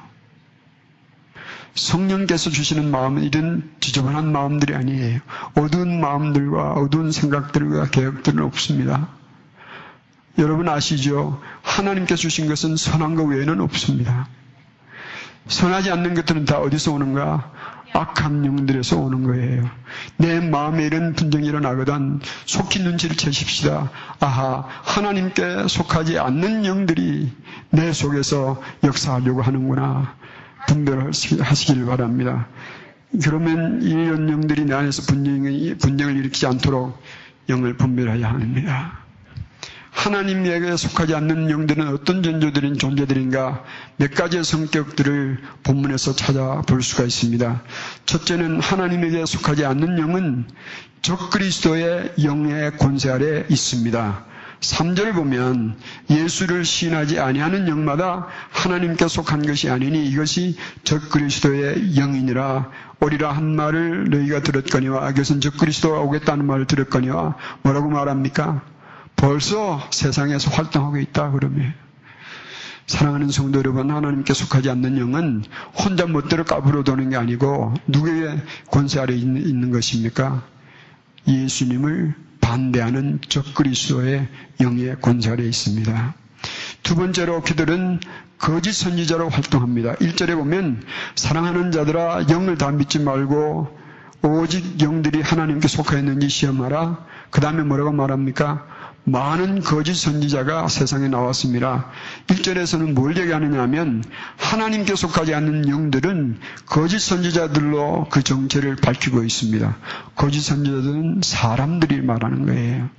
성령께서 1.75 2.49
주시는 2.49 2.91
마음은 2.91 3.23
이런 3.23 3.71
지저분한 3.79 4.29
마음들이 4.33 4.75
아니에요. 4.75 5.21
어두운 5.55 6.01
마음들과 6.01 6.73
어두운 6.73 7.13
생각들과 7.13 7.89
계획들은 7.89 8.43
없습니다. 8.43 9.22
여러분 10.37 10.67
아시죠? 10.67 11.41
하나님께서 11.61 12.21
주신 12.21 12.47
것은 12.47 12.75
선한 12.75 13.15
것 13.15 13.23
외에는 13.23 13.61
없습니다. 13.61 14.27
선하지 15.47 15.91
않는 15.91 16.13
것들은 16.15 16.45
다 16.45 16.59
어디서 16.59 16.93
오는가? 16.93 17.51
악한 17.93 18.43
영들에서 18.43 18.97
오는 18.97 19.23
거예요. 19.23 19.69
내 20.17 20.39
마음에 20.39 20.83
이런 20.85 21.13
분쟁이 21.13 21.47
일어나거든 21.47 22.21
속히 22.45 22.79
눈치를 22.79 23.15
채십시다. 23.15 23.91
아하, 24.19 24.65
하나님께 24.67 25.67
속하지 25.67 26.17
않는 26.17 26.65
영들이 26.65 27.31
내 27.69 27.93
속에서 27.93 28.61
역사하려고 28.83 29.43
하는구나. 29.43 30.15
분별하시길 30.67 31.85
바랍니다. 31.85 32.47
그러면 33.23 33.83
이런 33.83 34.27
영들이 34.27 34.65
내 34.65 34.73
안에서 34.73 35.03
분쟁을, 35.03 35.77
분쟁을 35.77 36.15
일으키지 36.17 36.47
않도록 36.47 36.99
영을 37.49 37.77
분별해야 37.77 38.27
합니다. 38.27 39.02
하나님 40.03 40.45
에게 40.45 40.75
속하지 40.75 41.15
않는 41.15 41.49
영들은 41.49 41.87
어떤 41.87 42.23
존재들인 42.23 42.77
존재들인가 42.77 43.63
몇 43.95 44.13
가지의 44.13 44.43
성격들을 44.43 45.37
본문에서 45.63 46.13
찾아볼 46.13 46.83
수가 46.83 47.05
있습니다. 47.05 47.63
첫째는 48.05 48.59
하나님에게 48.59 49.25
속하지 49.25 49.63
않는 49.63 49.99
영은 49.99 50.45
적그리스도의 51.03 52.15
영의 52.21 52.75
권세 52.75 53.11
아래 53.11 53.45
있습니다. 53.47 54.25
3절 54.59 55.13
보면 55.13 55.77
예수를 56.09 56.65
신하지 56.65 57.21
아니하는 57.21 57.69
영마다 57.69 58.27
하나님께 58.51 59.07
속한 59.07 59.45
것이 59.45 59.69
아니니 59.69 60.05
이것이 60.05 60.57
적그리스도의 60.83 61.95
영이니라 61.95 62.69
오리라 62.99 63.31
한 63.31 63.55
말을 63.55 64.09
너희가 64.09 64.41
들었거니와 64.41 65.11
이것은 65.11 65.39
적그리스도가 65.39 66.01
오겠다는 66.01 66.45
말을 66.45 66.65
들었거니와 66.67 67.37
뭐라고 67.61 67.89
말합니까? 67.89 68.72
벌써 69.15 69.81
세상에서 69.91 70.51
활동하고 70.51 70.97
있다 70.97 71.31
그러면 71.31 71.73
사랑하는 72.87 73.29
성도 73.29 73.59
여러분 73.59 73.89
하나님께 73.91 74.33
속하지 74.33 74.69
않는 74.69 74.97
영은 74.97 75.43
혼자 75.73 76.05
멋대로 76.05 76.43
까불어 76.43 76.83
도는 76.83 77.11
게 77.11 77.15
아니고 77.15 77.73
누구의 77.87 78.41
권세 78.69 78.99
아래 78.99 79.15
있는 79.15 79.71
것입니까? 79.71 80.43
예수님을 81.27 82.13
반대하는 82.41 83.19
적그리스도의 83.27 84.27
영의 84.59 84.97
권세 85.01 85.31
아래 85.31 85.43
있습니다. 85.43 86.15
두 86.83 86.95
번째로 86.95 87.41
그들은 87.41 88.01
거짓 88.37 88.73
선지자로 88.73 89.29
활동합니다. 89.29 89.95
1절에 89.95 90.35
보면 90.35 90.83
사랑하는 91.15 91.71
자들아 91.71 92.25
영을 92.29 92.57
다 92.57 92.71
믿지 92.71 92.99
말고 92.99 93.79
오직 94.23 94.81
영들이 94.81 95.21
하나님께 95.21 95.69
속하였는지 95.69 96.27
시험하라. 96.27 97.05
그 97.29 97.39
다음에 97.39 97.63
뭐라고 97.63 97.93
말합니까? 97.93 98.67
많은 99.05 99.61
거짓 99.61 99.95
선지자가 99.95 100.69
세상에 100.69 101.09
나왔습니다. 101.09 101.89
1절에서는 102.27 102.93
뭘 102.93 103.17
얘기하느냐 103.17 103.61
하면 103.63 104.03
하나님께 104.37 104.95
속하지 104.95 105.33
않는 105.33 105.67
영들은 105.67 106.39
거짓 106.65 106.99
선지자들로 106.99 108.07
그 108.09 108.23
정체를 108.23 108.77
밝히고 108.77 109.23
있습니다. 109.23 109.77
거짓 110.15 110.41
선지자들은 110.41 111.21
사람들이 111.21 112.01
말하는 112.01 112.45
거예요. 112.45 112.89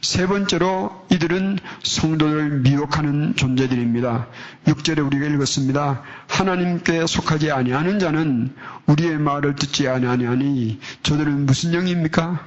세 0.00 0.26
번째로 0.26 1.06
이들은 1.10 1.58
성도를 1.82 2.60
미혹하는 2.60 3.36
존재들입니다. 3.36 4.26
6절에 4.66 5.06
우리가 5.06 5.26
읽었습니다. 5.26 6.02
하나님께 6.28 7.06
속하지 7.06 7.52
아니하는 7.52 7.98
자는 7.98 8.54
우리의 8.86 9.18
말을 9.18 9.54
듣지 9.54 9.88
아니하니 9.88 10.80
저들은 11.02 11.46
무슨 11.46 11.72
영입니까? 11.74 12.44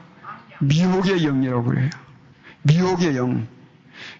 미혹의 0.60 1.24
영이라고 1.24 1.64
그래요. 1.64 1.90
미혹의 2.66 3.16
영. 3.16 3.48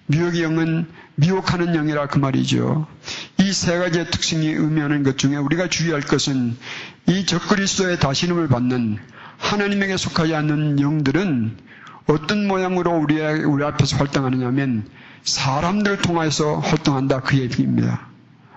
미혹의 0.08 0.44
영은 0.44 0.88
미혹하는 1.16 1.74
영이라 1.74 2.08
그 2.08 2.20
말이죠. 2.20 2.88
이 3.40 3.52
세 3.52 3.78
가지의 3.78 4.12
특징이 4.12 4.48
의미하는 4.48 5.04
것 5.04 5.18
중에 5.18 5.36
우리가 5.38 5.68
주의할 5.70 6.02
것은 6.02 6.56
이 7.08 7.26
적그리스도의 7.26 8.00
다시름을 8.00 8.48
받는 8.48 8.98
하나님에게 9.38 9.98
속하지 9.98 10.36
않는 10.36 10.80
영들은 10.80 11.58
어떤 12.08 12.48
모양으로 12.48 12.92
우리, 12.98 13.20
우리 13.20 13.64
앞에서 13.64 13.98
활동하느냐 13.98 14.52
면 14.52 14.88
사람들 15.24 15.98
통해서 16.02 16.60
활동한다 16.60 17.22
그 17.22 17.38
얘기입니다. 17.38 18.08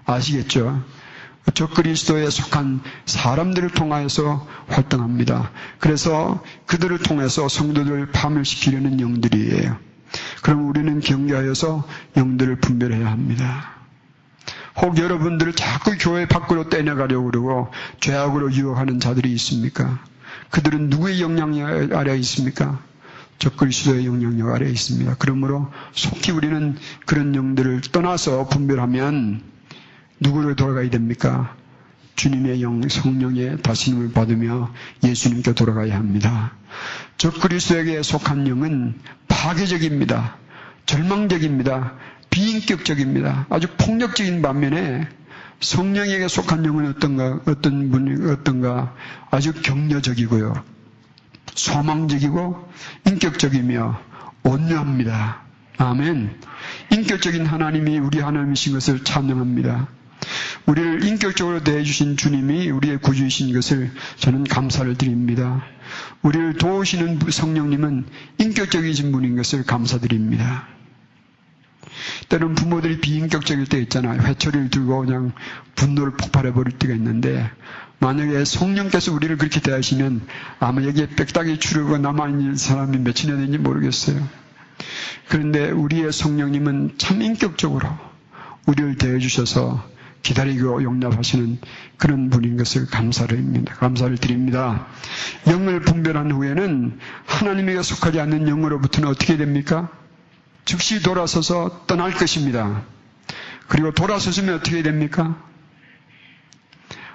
아시겠죠? 0.05 0.83
적그리스도에 1.55 2.29
속한 2.31 2.81
사람들을 3.07 3.71
통하여서 3.71 4.47
활동합니다. 4.69 5.51
그래서 5.79 6.43
그들을 6.67 6.99
통해서 6.99 7.49
성도들을 7.49 8.13
파멸시키려는 8.13 9.01
영들이에요. 9.01 9.77
그럼 10.43 10.69
우리는 10.69 11.01
경계하여서 11.01 11.87
영들을 12.17 12.57
분별해야 12.57 13.11
합니다. 13.11 13.75
혹 14.77 14.97
여러분들을 14.97 15.55
자꾸 15.55 15.97
교회 15.99 16.27
밖으로 16.27 16.69
떼내가려고 16.69 17.31
그러고 17.31 17.69
죄악으로 18.01 18.53
유혹하는 18.53 19.01
자들이 19.01 19.33
있습니까? 19.33 19.99
그들은 20.51 20.89
누구의 20.89 21.21
영향력 21.21 21.93
아래 21.95 22.17
있습니까? 22.19 22.81
적그리스도의 23.39 24.07
영향력 24.07 24.49
아래 24.51 24.69
있습니다. 24.69 25.17
그러므로 25.19 25.71
속히 25.93 26.33
우리는 26.33 26.77
그런 27.07 27.35
영들을 27.35 27.81
떠나서 27.93 28.49
분별하면 28.49 29.43
누구를 30.21 30.57
돌아가야 30.57 30.91
됩니까? 30.91 31.57
주님의 32.17 32.63
영, 32.63 32.83
성령의 32.87 33.63
다스림을 33.63 34.13
받으며 34.13 34.73
예수님께 35.05 35.53
돌아가야 35.55 35.95
합니다. 35.95 36.53
저 37.17 37.31
그리스도에게 37.31 38.03
속한 38.03 38.49
영은 38.49 38.99
파괴적입니다. 39.29 40.37
절망적입니다. 40.87 41.95
비인격적입니다. 42.31 43.47
아주 43.51 43.69
폭력적인 43.79 44.43
반면에 44.43 45.09
성령에게 45.61 46.29
속한 46.29 46.65
영은 46.65 46.89
어떤가, 46.89 47.41
어떤 47.47 47.91
분이, 47.91 48.31
어떤가, 48.31 48.95
아주 49.31 49.53
격려적이고요. 49.53 50.55
소망적이고, 51.55 52.69
인격적이며, 53.07 54.01
온유합니다. 54.45 55.43
아멘. 55.79 56.41
인격적인 56.93 57.47
하나님이 57.47 57.99
우리 57.99 58.21
하나님이신 58.21 58.75
것을 58.75 59.05
찬양합니다. 59.05 59.89
우리를 60.69 61.03
인격적으로 61.03 61.65
대해주신 61.65 62.19
주님이 62.19 62.69
우리의 62.69 62.99
구주이신 62.99 63.55
것을 63.55 63.91
저는 64.19 64.45
감사를 64.45 64.95
드립니다. 64.97 65.65
우리를 66.21 66.59
도우시는 66.59 67.21
성령님은 67.31 68.05
인격적이신 68.37 69.11
분인 69.11 69.35
것을 69.37 69.65
감사드립니다. 69.65 70.69
때는 72.29 72.55
부모들이 72.55 73.01
비인격적일 73.01 73.65
때 73.65 73.81
있잖아요. 73.81 74.21
회초리를 74.21 74.69
들고 74.69 75.07
그냥 75.07 75.33
분노를 75.75 76.13
폭발해 76.13 76.53
버릴 76.53 76.79
때가 76.79 76.93
있는데 76.95 77.51
만약에 77.99 78.45
성령께서 78.45 79.15
우리를 79.15 79.39
그렇게 79.39 79.61
대하시면 79.61 80.27
아마 80.61 80.83
여기에 80.85 81.09
빽딱이 81.17 81.61
추르고 81.61 81.97
남아있는 81.97 82.57
사람이 82.57 82.99
몇이나 82.99 83.37
되는지 83.37 83.57
모르겠어요. 83.57 84.29
그런데 85.29 85.71
우리의 85.71 86.13
성령님은 86.13 86.97
참 86.99 87.23
인격적으로 87.23 87.89
우리를 88.67 88.97
대해주셔서 88.97 89.98
기다리고 90.23 90.83
용납하시는 90.83 91.59
그런 91.97 92.31
분인 92.31 92.57
것을 92.57 92.87
감사를 92.87 93.37
합니다. 93.37 93.75
감사를 93.75 94.17
드립니다. 94.19 94.87
영을 95.47 95.81
분별한 95.81 96.33
후에는 96.33 96.99
하나님에게 97.27 97.83
속하지 97.83 98.21
않는 98.21 98.49
영으로부터는 98.49 99.09
어떻게 99.09 99.37
됩니까? 99.37 99.89
즉시 100.65 101.03
돌아서서 101.03 101.85
떠날 101.87 102.13
것입니다. 102.13 102.83
그리고 103.69 103.93
돌아서시면 103.93 104.57
어떻게 104.57 104.83
됩니까? 104.83 105.43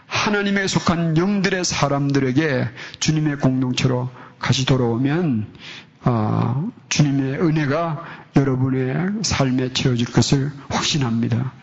하나님에 0.08 0.68
속한 0.68 1.18
영들의 1.18 1.66
사람들에게 1.66 2.70
주님의 3.00 3.38
공동체로 3.40 4.10
같이 4.40 4.66
돌아오면 4.66 5.48
어, 6.06 6.72
주님의 6.90 7.42
은혜가 7.42 8.04
여러분의 8.36 9.24
삶에 9.24 9.74
채워질 9.74 10.12
것을 10.12 10.52
확신합니다. 10.70 11.54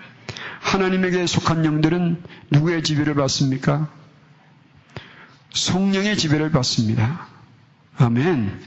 하나님에게 0.61 1.27
속한 1.27 1.65
영들은 1.65 2.23
누구의 2.51 2.83
지배를 2.83 3.15
받습니까? 3.15 3.89
성령의 5.53 6.17
지배를 6.17 6.53
받습니다. 6.53 7.27
아멘. 7.99 8.61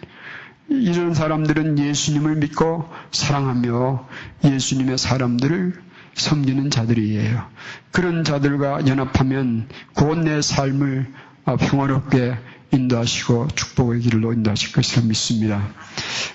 이런 0.69 1.13
사람들은 1.13 1.79
예수님을 1.79 2.35
믿고 2.37 2.89
사랑하며 3.11 4.07
예수님의 4.43 4.97
사람들을 4.97 5.81
섬기는 6.15 6.69
자들이에요. 6.69 7.45
그런 7.91 8.23
자들과 8.23 8.85
연합하면 8.87 9.69
곧 9.93 10.17
내 10.17 10.41
삶을 10.41 11.11
평화롭게 11.45 12.35
인도하시고 12.73 13.49
축복의 13.55 14.01
길로 14.01 14.33
인도하실 14.33 14.71
것을 14.73 15.03
믿습니다. 15.03 15.67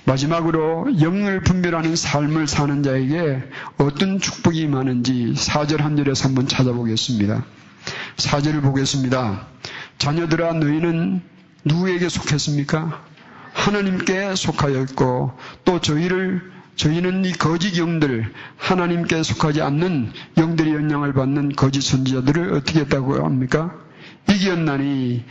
마지막으로 0.04 1.00
영을 1.00 1.42
분별하는 1.42 1.96
삶을 1.96 2.46
사는 2.46 2.82
자에게 2.82 3.42
어떤 3.76 4.20
축복이 4.20 4.66
많은지 4.66 5.34
4절 5.36 5.78
한 5.78 5.96
절에서 5.96 6.28
한번 6.28 6.48
찾아보겠습니다. 6.48 7.44
4절을 8.16 8.62
보겠습니다. 8.62 9.46
자녀들아 9.98 10.52
너희는 10.54 11.22
누구에게 11.64 12.08
속했습니까? 12.08 13.04
하나님께 13.52 14.34
속하였고 14.34 15.32
또 15.64 15.80
저희를 15.80 16.58
저희는 16.76 17.24
이 17.24 17.32
거짓 17.32 17.76
영들 17.76 18.32
하나님께 18.56 19.24
속하지 19.24 19.62
않는 19.62 20.12
영들의 20.36 20.74
영향을 20.74 21.12
받는 21.12 21.56
거짓 21.56 21.80
선지자들을 21.82 22.54
어떻게 22.54 22.80
했다고 22.80 23.24
합니까? 23.24 23.74
이기었나니 24.30 25.24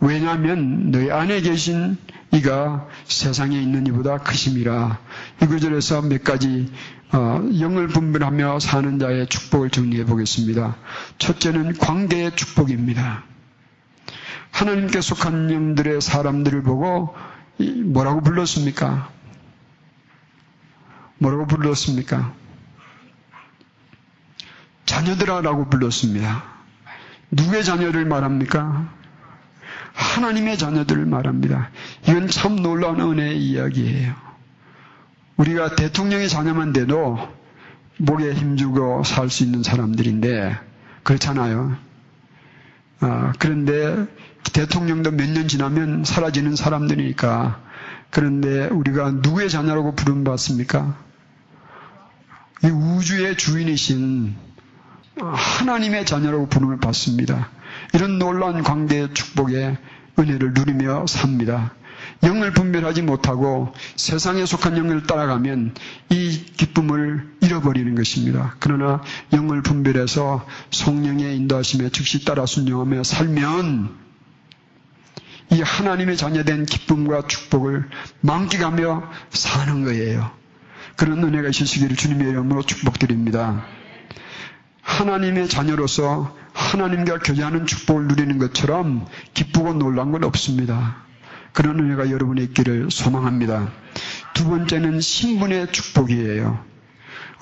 왜냐하면 0.00 0.90
너희 0.90 1.10
안에 1.10 1.40
계신 1.42 1.98
이가 2.32 2.88
세상에 3.04 3.60
있는 3.60 3.86
이보다 3.86 4.18
크심이라. 4.18 4.98
이 5.42 5.46
구절에서 5.46 6.02
몇 6.02 6.24
가지 6.24 6.72
어, 7.12 7.42
영을 7.58 7.88
분별하며 7.88 8.60
사는 8.60 8.98
자의 8.98 9.26
축복을 9.26 9.70
정리해 9.70 10.04
보겠습니다. 10.04 10.76
첫째는 11.18 11.76
관계의 11.76 12.36
축복입니다. 12.36 13.24
하나님께 14.52 15.00
속한 15.00 15.52
영들의 15.52 16.00
사람들을 16.00 16.62
보고 16.62 17.14
뭐라고 17.86 18.20
불렀습니까? 18.22 19.10
뭐라고 21.18 21.46
불렀습니까? 21.46 22.32
자녀들아라고 24.86 25.68
불렀습니다. 25.68 26.44
누구의 27.32 27.64
자녀를 27.64 28.06
말합니까? 28.06 28.99
하나님의 29.94 30.58
자녀들을 30.58 31.04
말합니다. 31.06 31.70
이건 32.08 32.28
참 32.28 32.56
놀라운 32.56 33.00
은혜의 33.00 33.38
이야기예요. 33.38 34.14
우리가 35.36 35.74
대통령의 35.74 36.28
자녀만 36.28 36.72
돼도 36.72 37.18
목에 37.98 38.32
힘주고 38.34 39.04
살 39.04 39.28
수 39.30 39.44
있는 39.44 39.62
사람들인데 39.62 40.58
그렇잖아요. 41.02 41.76
아, 43.00 43.32
그런데 43.38 44.06
대통령도 44.52 45.10
몇 45.12 45.30
년 45.30 45.48
지나면 45.48 46.04
사라지는 46.04 46.56
사람들이니까 46.56 47.62
그런데 48.10 48.66
우리가 48.66 49.10
누구의 49.12 49.48
자녀라고 49.48 49.94
부름받습니까? 49.94 50.96
이 52.64 52.66
우주의 52.66 53.36
주인이신 53.36 54.36
하나님의 55.18 56.06
자녀라고 56.06 56.48
부름을 56.48 56.78
받습니다. 56.78 57.50
이런 57.94 58.18
놀라운 58.18 58.62
관계의 58.62 59.14
축복에 59.14 59.78
은혜를 60.18 60.52
누리며 60.54 61.06
삽니다. 61.06 61.74
영을 62.22 62.52
분별하지 62.52 63.02
못하고 63.02 63.72
세상에 63.96 64.46
속한 64.46 64.76
영을 64.78 65.06
따라가면 65.06 65.74
이 66.10 66.44
기쁨을 66.56 67.36
잃어버리는 67.40 67.94
것입니다. 67.94 68.56
그러나 68.58 69.02
영을 69.32 69.62
분별해서 69.62 70.46
성령의 70.70 71.36
인도하심에 71.36 71.90
즉시 71.90 72.24
따라 72.24 72.46
순종하며 72.46 73.04
살면 73.04 73.98
이 75.52 75.62
하나님의 75.62 76.16
자녀된 76.16 76.66
기쁨과 76.66 77.26
축복을 77.26 77.88
만끽하며 78.20 79.10
사는 79.30 79.84
거예요. 79.84 80.30
그런 80.96 81.24
은혜가 81.24 81.48
있으시기를 81.48 81.96
주님의 81.96 82.28
이름으로 82.28 82.62
축복드립니다. 82.62 83.64
하나님의 84.82 85.48
자녀로서 85.48 86.34
하나님과 86.52 87.18
교제하는 87.18 87.66
축복을 87.66 88.08
누리는 88.08 88.38
것처럼 88.38 89.06
기쁘고 89.34 89.74
놀란 89.74 90.12
건 90.12 90.24
없습니다. 90.24 91.04
그런 91.52 91.78
은혜가 91.78 92.10
여러분의 92.10 92.44
있기를 92.44 92.90
소망합니다. 92.90 93.68
두 94.34 94.48
번째는 94.48 95.00
신분의 95.00 95.72
축복이에요. 95.72 96.70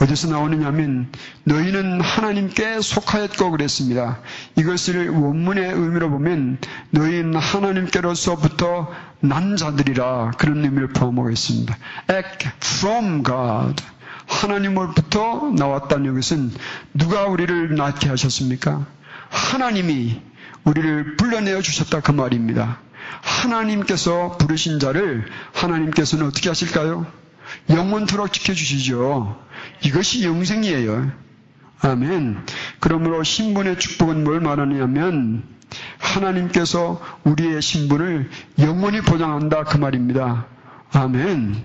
어디서 0.00 0.28
나오느냐면 0.28 1.10
너희는 1.44 2.00
하나님께 2.00 2.80
속하였고 2.80 3.50
그랬습니다. 3.50 4.20
이것을 4.56 5.08
원문의 5.08 5.72
의미로 5.72 6.08
보면 6.10 6.58
너희는 6.90 7.34
하나님께로서부터 7.34 8.92
난 9.20 9.56
자들이라 9.56 10.32
그런 10.38 10.64
의미를 10.64 10.88
포함하고 10.88 11.30
있습니다. 11.30 11.76
Act 12.12 12.48
from 12.62 13.24
God. 13.24 13.82
하나님으로부터 14.28 15.50
나왔다는 15.56 16.14
것은 16.14 16.52
누가 16.94 17.24
우리를 17.24 17.74
낳게 17.74 18.08
하셨습니까? 18.08 18.86
하나님이 19.30 20.20
우리를 20.64 21.16
불러내어 21.16 21.62
주셨다 21.62 22.00
그 22.00 22.12
말입니다. 22.12 22.78
하나님께서 23.22 24.36
부르신 24.38 24.78
자를 24.78 25.26
하나님께서는 25.54 26.26
어떻게 26.26 26.48
하실까요? 26.50 27.06
영원토록 27.70 28.32
지켜주시죠. 28.32 29.40
이것이 29.82 30.24
영생이에요. 30.24 31.10
아멘. 31.80 32.44
그러므로 32.80 33.22
신분의 33.22 33.78
축복은 33.78 34.24
뭘 34.24 34.40
말하냐면 34.40 35.42
하나님께서 35.98 37.00
우리의 37.24 37.62
신분을 37.62 38.30
영원히 38.58 39.00
보장한다 39.00 39.64
그 39.64 39.78
말입니다. 39.78 40.46
아멘. 40.92 41.62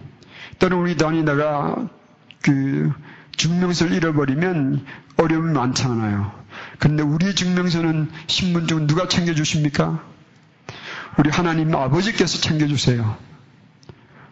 때로 0.59 0.81
우리 0.81 0.95
다니다가 0.95 1.89
그 2.43 2.91
증명서를 3.35 3.93
잃어버리면 3.93 4.85
어려움이 5.17 5.53
많잖아요. 5.53 6.31
그런데 6.77 7.01
우리의 7.01 7.33
증명서는 7.33 8.11
신분증은 8.27 8.85
누가 8.85 9.07
챙겨주십니까? 9.07 10.03
우리 11.17 11.29
하나님 11.31 11.73
아버지께서 11.73 12.39
챙겨주세요. 12.39 13.17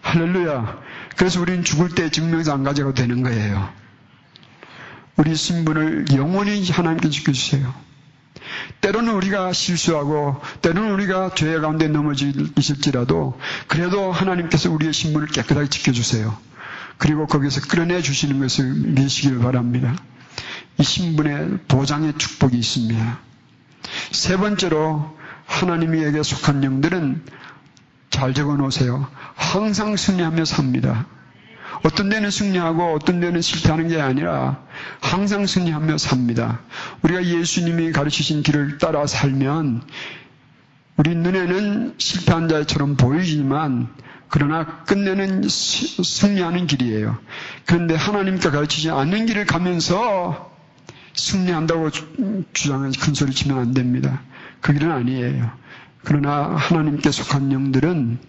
할렐루야. 0.02 0.80
그래서 1.16 1.42
우리는 1.42 1.64
죽을 1.64 1.90
때 1.90 2.10
증명서 2.10 2.54
안 2.54 2.64
가져가도 2.64 2.96
되는 2.96 3.24
거예요. 3.24 3.70
우리 5.18 5.36
신분을 5.36 6.06
영원히 6.14 6.68
하나님께 6.70 7.10
지켜주세요. 7.10 7.74
때로는 8.82 9.14
우리가 9.14 9.54
실수하고 9.54 10.42
때로는 10.62 10.92
우리가 10.94 11.34
죄 11.36 11.60
가운데 11.60 11.88
넘어질지라도 11.88 13.40
그래도 13.68 14.12
하나님께서 14.12 14.72
우리의 14.72 14.94
신분을 14.94 15.28
깨끗하게 15.28 15.70
지켜주세요. 15.70 16.51
그리고 17.02 17.26
거기서 17.26 17.62
끌어내 17.62 18.04
주시는 18.04 18.40
것을 18.40 18.76
믿으시길 18.76 19.40
바랍니다. 19.40 19.96
이 20.78 20.84
신분의 20.84 21.58
보장의 21.68 22.14
축복이 22.20 22.56
있습니다. 22.56 23.20
세 24.12 24.38
번째로 24.38 25.18
하나님에게 25.48 26.22
속한 26.22 26.64
영들은 26.64 27.26
잘 28.12 28.36
적어 28.36 28.56
놓으세요. 28.56 29.08
항상 29.34 29.96
승리하며 29.96 30.46
삽니다. 30.46 31.08
어떤 31.84 32.10
데는 32.10 32.30
승리하고 32.30 32.94
어떤 32.94 33.20
데는 33.20 33.42
실패하는 33.42 33.88
게 33.88 34.00
아니라 34.00 34.64
항상 35.00 35.48
승리하며 35.48 35.98
삽니다. 35.98 36.60
우리가 37.02 37.26
예수님이 37.26 37.94
가르치신 37.94 38.44
길을 38.44 38.78
따라 38.78 39.08
살면 39.08 39.82
우리 40.98 41.16
눈에는 41.16 41.96
실패한 41.98 42.48
자처럼 42.48 42.96
보이지만 42.96 43.90
그러나 44.32 44.84
끝내는 44.86 45.44
승리하는 45.50 46.66
길이에요. 46.66 47.18
그런데 47.66 47.96
하나님께 47.96 48.50
가르치지 48.50 48.90
않는 48.90 49.26
길을 49.26 49.46
가면서 49.46 50.52
승리한다고 51.14 51.90
주장한 52.54 52.94
큰 52.94 53.14
소리 53.14 53.34
치면 53.34 53.60
안 53.60 53.74
됩니다. 53.74 54.22
그 54.62 54.72
길은 54.72 54.90
아니에요. 54.90 55.52
그러나 56.06 56.56
하나님께 56.56 57.12
속한 57.12 57.52
영들은 57.52 58.20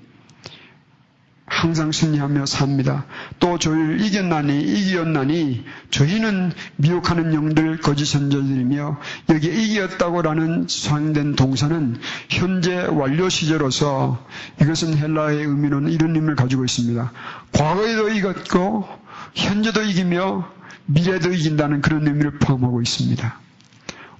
항상 1.52 1.92
승리하며 1.92 2.46
삽니다. 2.46 3.04
또 3.38 3.58
저희를 3.58 4.00
이겼나니 4.00 4.58
이기었나니 4.62 5.64
저희는 5.90 6.52
미혹하는 6.76 7.34
영들 7.34 7.78
거짓 7.78 8.06
선조들이며 8.06 8.98
여기에 9.28 9.52
이겼다고라는 9.52 10.66
수상된 10.66 11.36
동사는 11.36 11.98
현재 12.30 12.86
완료 12.86 13.28
시제로서 13.28 14.26
이것은 14.62 14.96
헬라의 14.96 15.44
의미로는 15.44 15.92
이런 15.92 16.16
의미를 16.16 16.36
가지고 16.36 16.64
있습니다. 16.64 17.12
과거에도 17.53 18.09
이겼고 18.09 18.88
현재도 19.34 19.82
이기며 19.82 20.50
미래도 20.86 21.32
이긴다는 21.32 21.82
그런 21.82 22.07
의미를 22.09 22.38
포함하고 22.38 22.80
있습니다. 22.80 23.38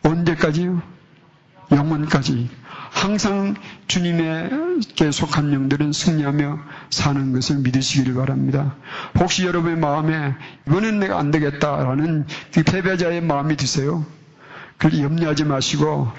언제까지요? 0.03 0.83
영혼까지 1.73 2.49
항상 2.91 3.55
주님에게 3.87 5.11
속한 5.11 5.53
영들은 5.53 5.93
승리하며 5.93 6.59
사는 6.91 7.33
것을 7.33 7.59
믿으시기를 7.59 8.15
바랍니다. 8.15 8.77
혹시 9.19 9.45
여러분의 9.45 9.79
마음에 9.79 10.35
이번엔 10.69 11.01
내가 11.01 11.19
안 11.19 11.31
되겠다라는 11.31 12.27
그 12.53 12.63
패배자의 12.63 13.23
마음이 13.23 13.57
드세요. 13.57 14.05
그걸 14.77 15.01
염려하지 15.01 15.45
마시고 15.45 16.13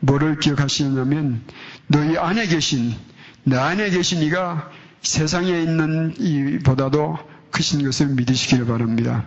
뭐를 0.00 0.38
기억하시냐면 0.38 1.42
너희 1.86 2.16
안에 2.16 2.46
계신 2.46 2.94
내 3.44 3.56
안에 3.56 3.90
계신 3.90 4.22
이가 4.22 4.70
세상에 5.02 5.62
있는 5.62 6.14
이보다도 6.18 7.18
크신 7.50 7.84
것을 7.84 8.08
믿으시기를 8.08 8.66
바랍니다. 8.66 9.24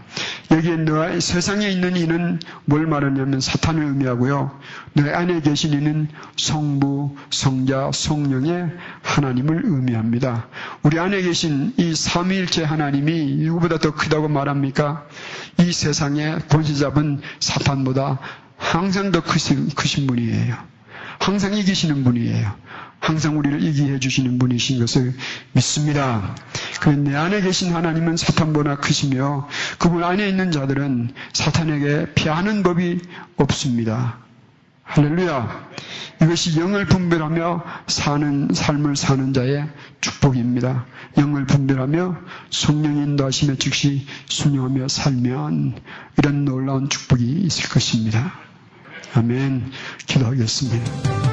여기에 0.52 0.78
너 0.78 1.20
세상에 1.20 1.70
있는 1.70 1.96
이는 1.96 2.40
뭘 2.66 2.86
말하냐면 2.88 3.42
사탄을 3.42 3.84
의미하고요. 3.84 4.60
너 4.94 5.12
안에 5.12 5.42
계신 5.42 5.74
이는 5.74 6.08
성부, 6.38 7.16
성자, 7.30 7.92
성령의 7.94 8.70
하나님을 9.02 9.62
의미합니다. 9.66 10.48
우리 10.84 11.00
안에 11.00 11.22
계신 11.22 11.74
이 11.78 11.96
삼위일체 11.96 12.64
하나님이 12.64 13.36
누구보다 13.38 13.78
더 13.80 13.94
크다고 13.94 14.28
말합니까? 14.28 15.06
이 15.60 15.72
세상에 15.72 16.38
권세 16.50 16.76
잡은 16.76 17.22
사탄보다 17.40 18.20
항상 18.58 19.12
더 19.12 19.22
크신, 19.22 19.70
크신 19.70 20.08
분이에요. 20.08 20.72
항상 21.22 21.54
이기시는 21.54 22.04
분이에요. 22.04 22.52
항상 23.00 23.38
우리를 23.38 23.62
이기해 23.62 24.00
주시는 24.00 24.40
분이신 24.40 24.80
것을 24.80 25.14
믿습니다. 25.54 26.36
내 26.98 27.16
안에 27.16 27.42
계신 27.42 27.76
하나님은 27.76 28.18
사탄보다 28.18 28.78
크시며 28.78 29.48
그분 29.78 30.04
안에 30.04 30.28
있는 30.28 30.52
자들은 30.52 31.14
사탄에게 31.34 32.14
피하는 32.16 32.64
법이 32.64 33.02
없습니다. 33.38 34.18
할렐루야. 34.84 35.70
이것이 36.24 36.60
영을 36.60 36.86
분별하며 36.86 37.64
사는 37.86 38.50
삶을 38.52 38.96
사는 38.96 39.32
자의 39.32 39.70
축복입니다. 40.02 40.86
영을 41.20 41.46
분별하며 41.46 42.18
성령 42.50 42.98
인도하심에 42.98 43.58
즉시 43.58 44.08
순종하며 44.26 44.88
살면 44.88 45.80
이런 46.18 46.46
놀라운 46.46 46.90
축복이 46.90 47.24
있을 47.24 47.70
것입니다. 47.70 48.51
아멘. 49.14 49.72
기도하겠습니다. 50.08 51.31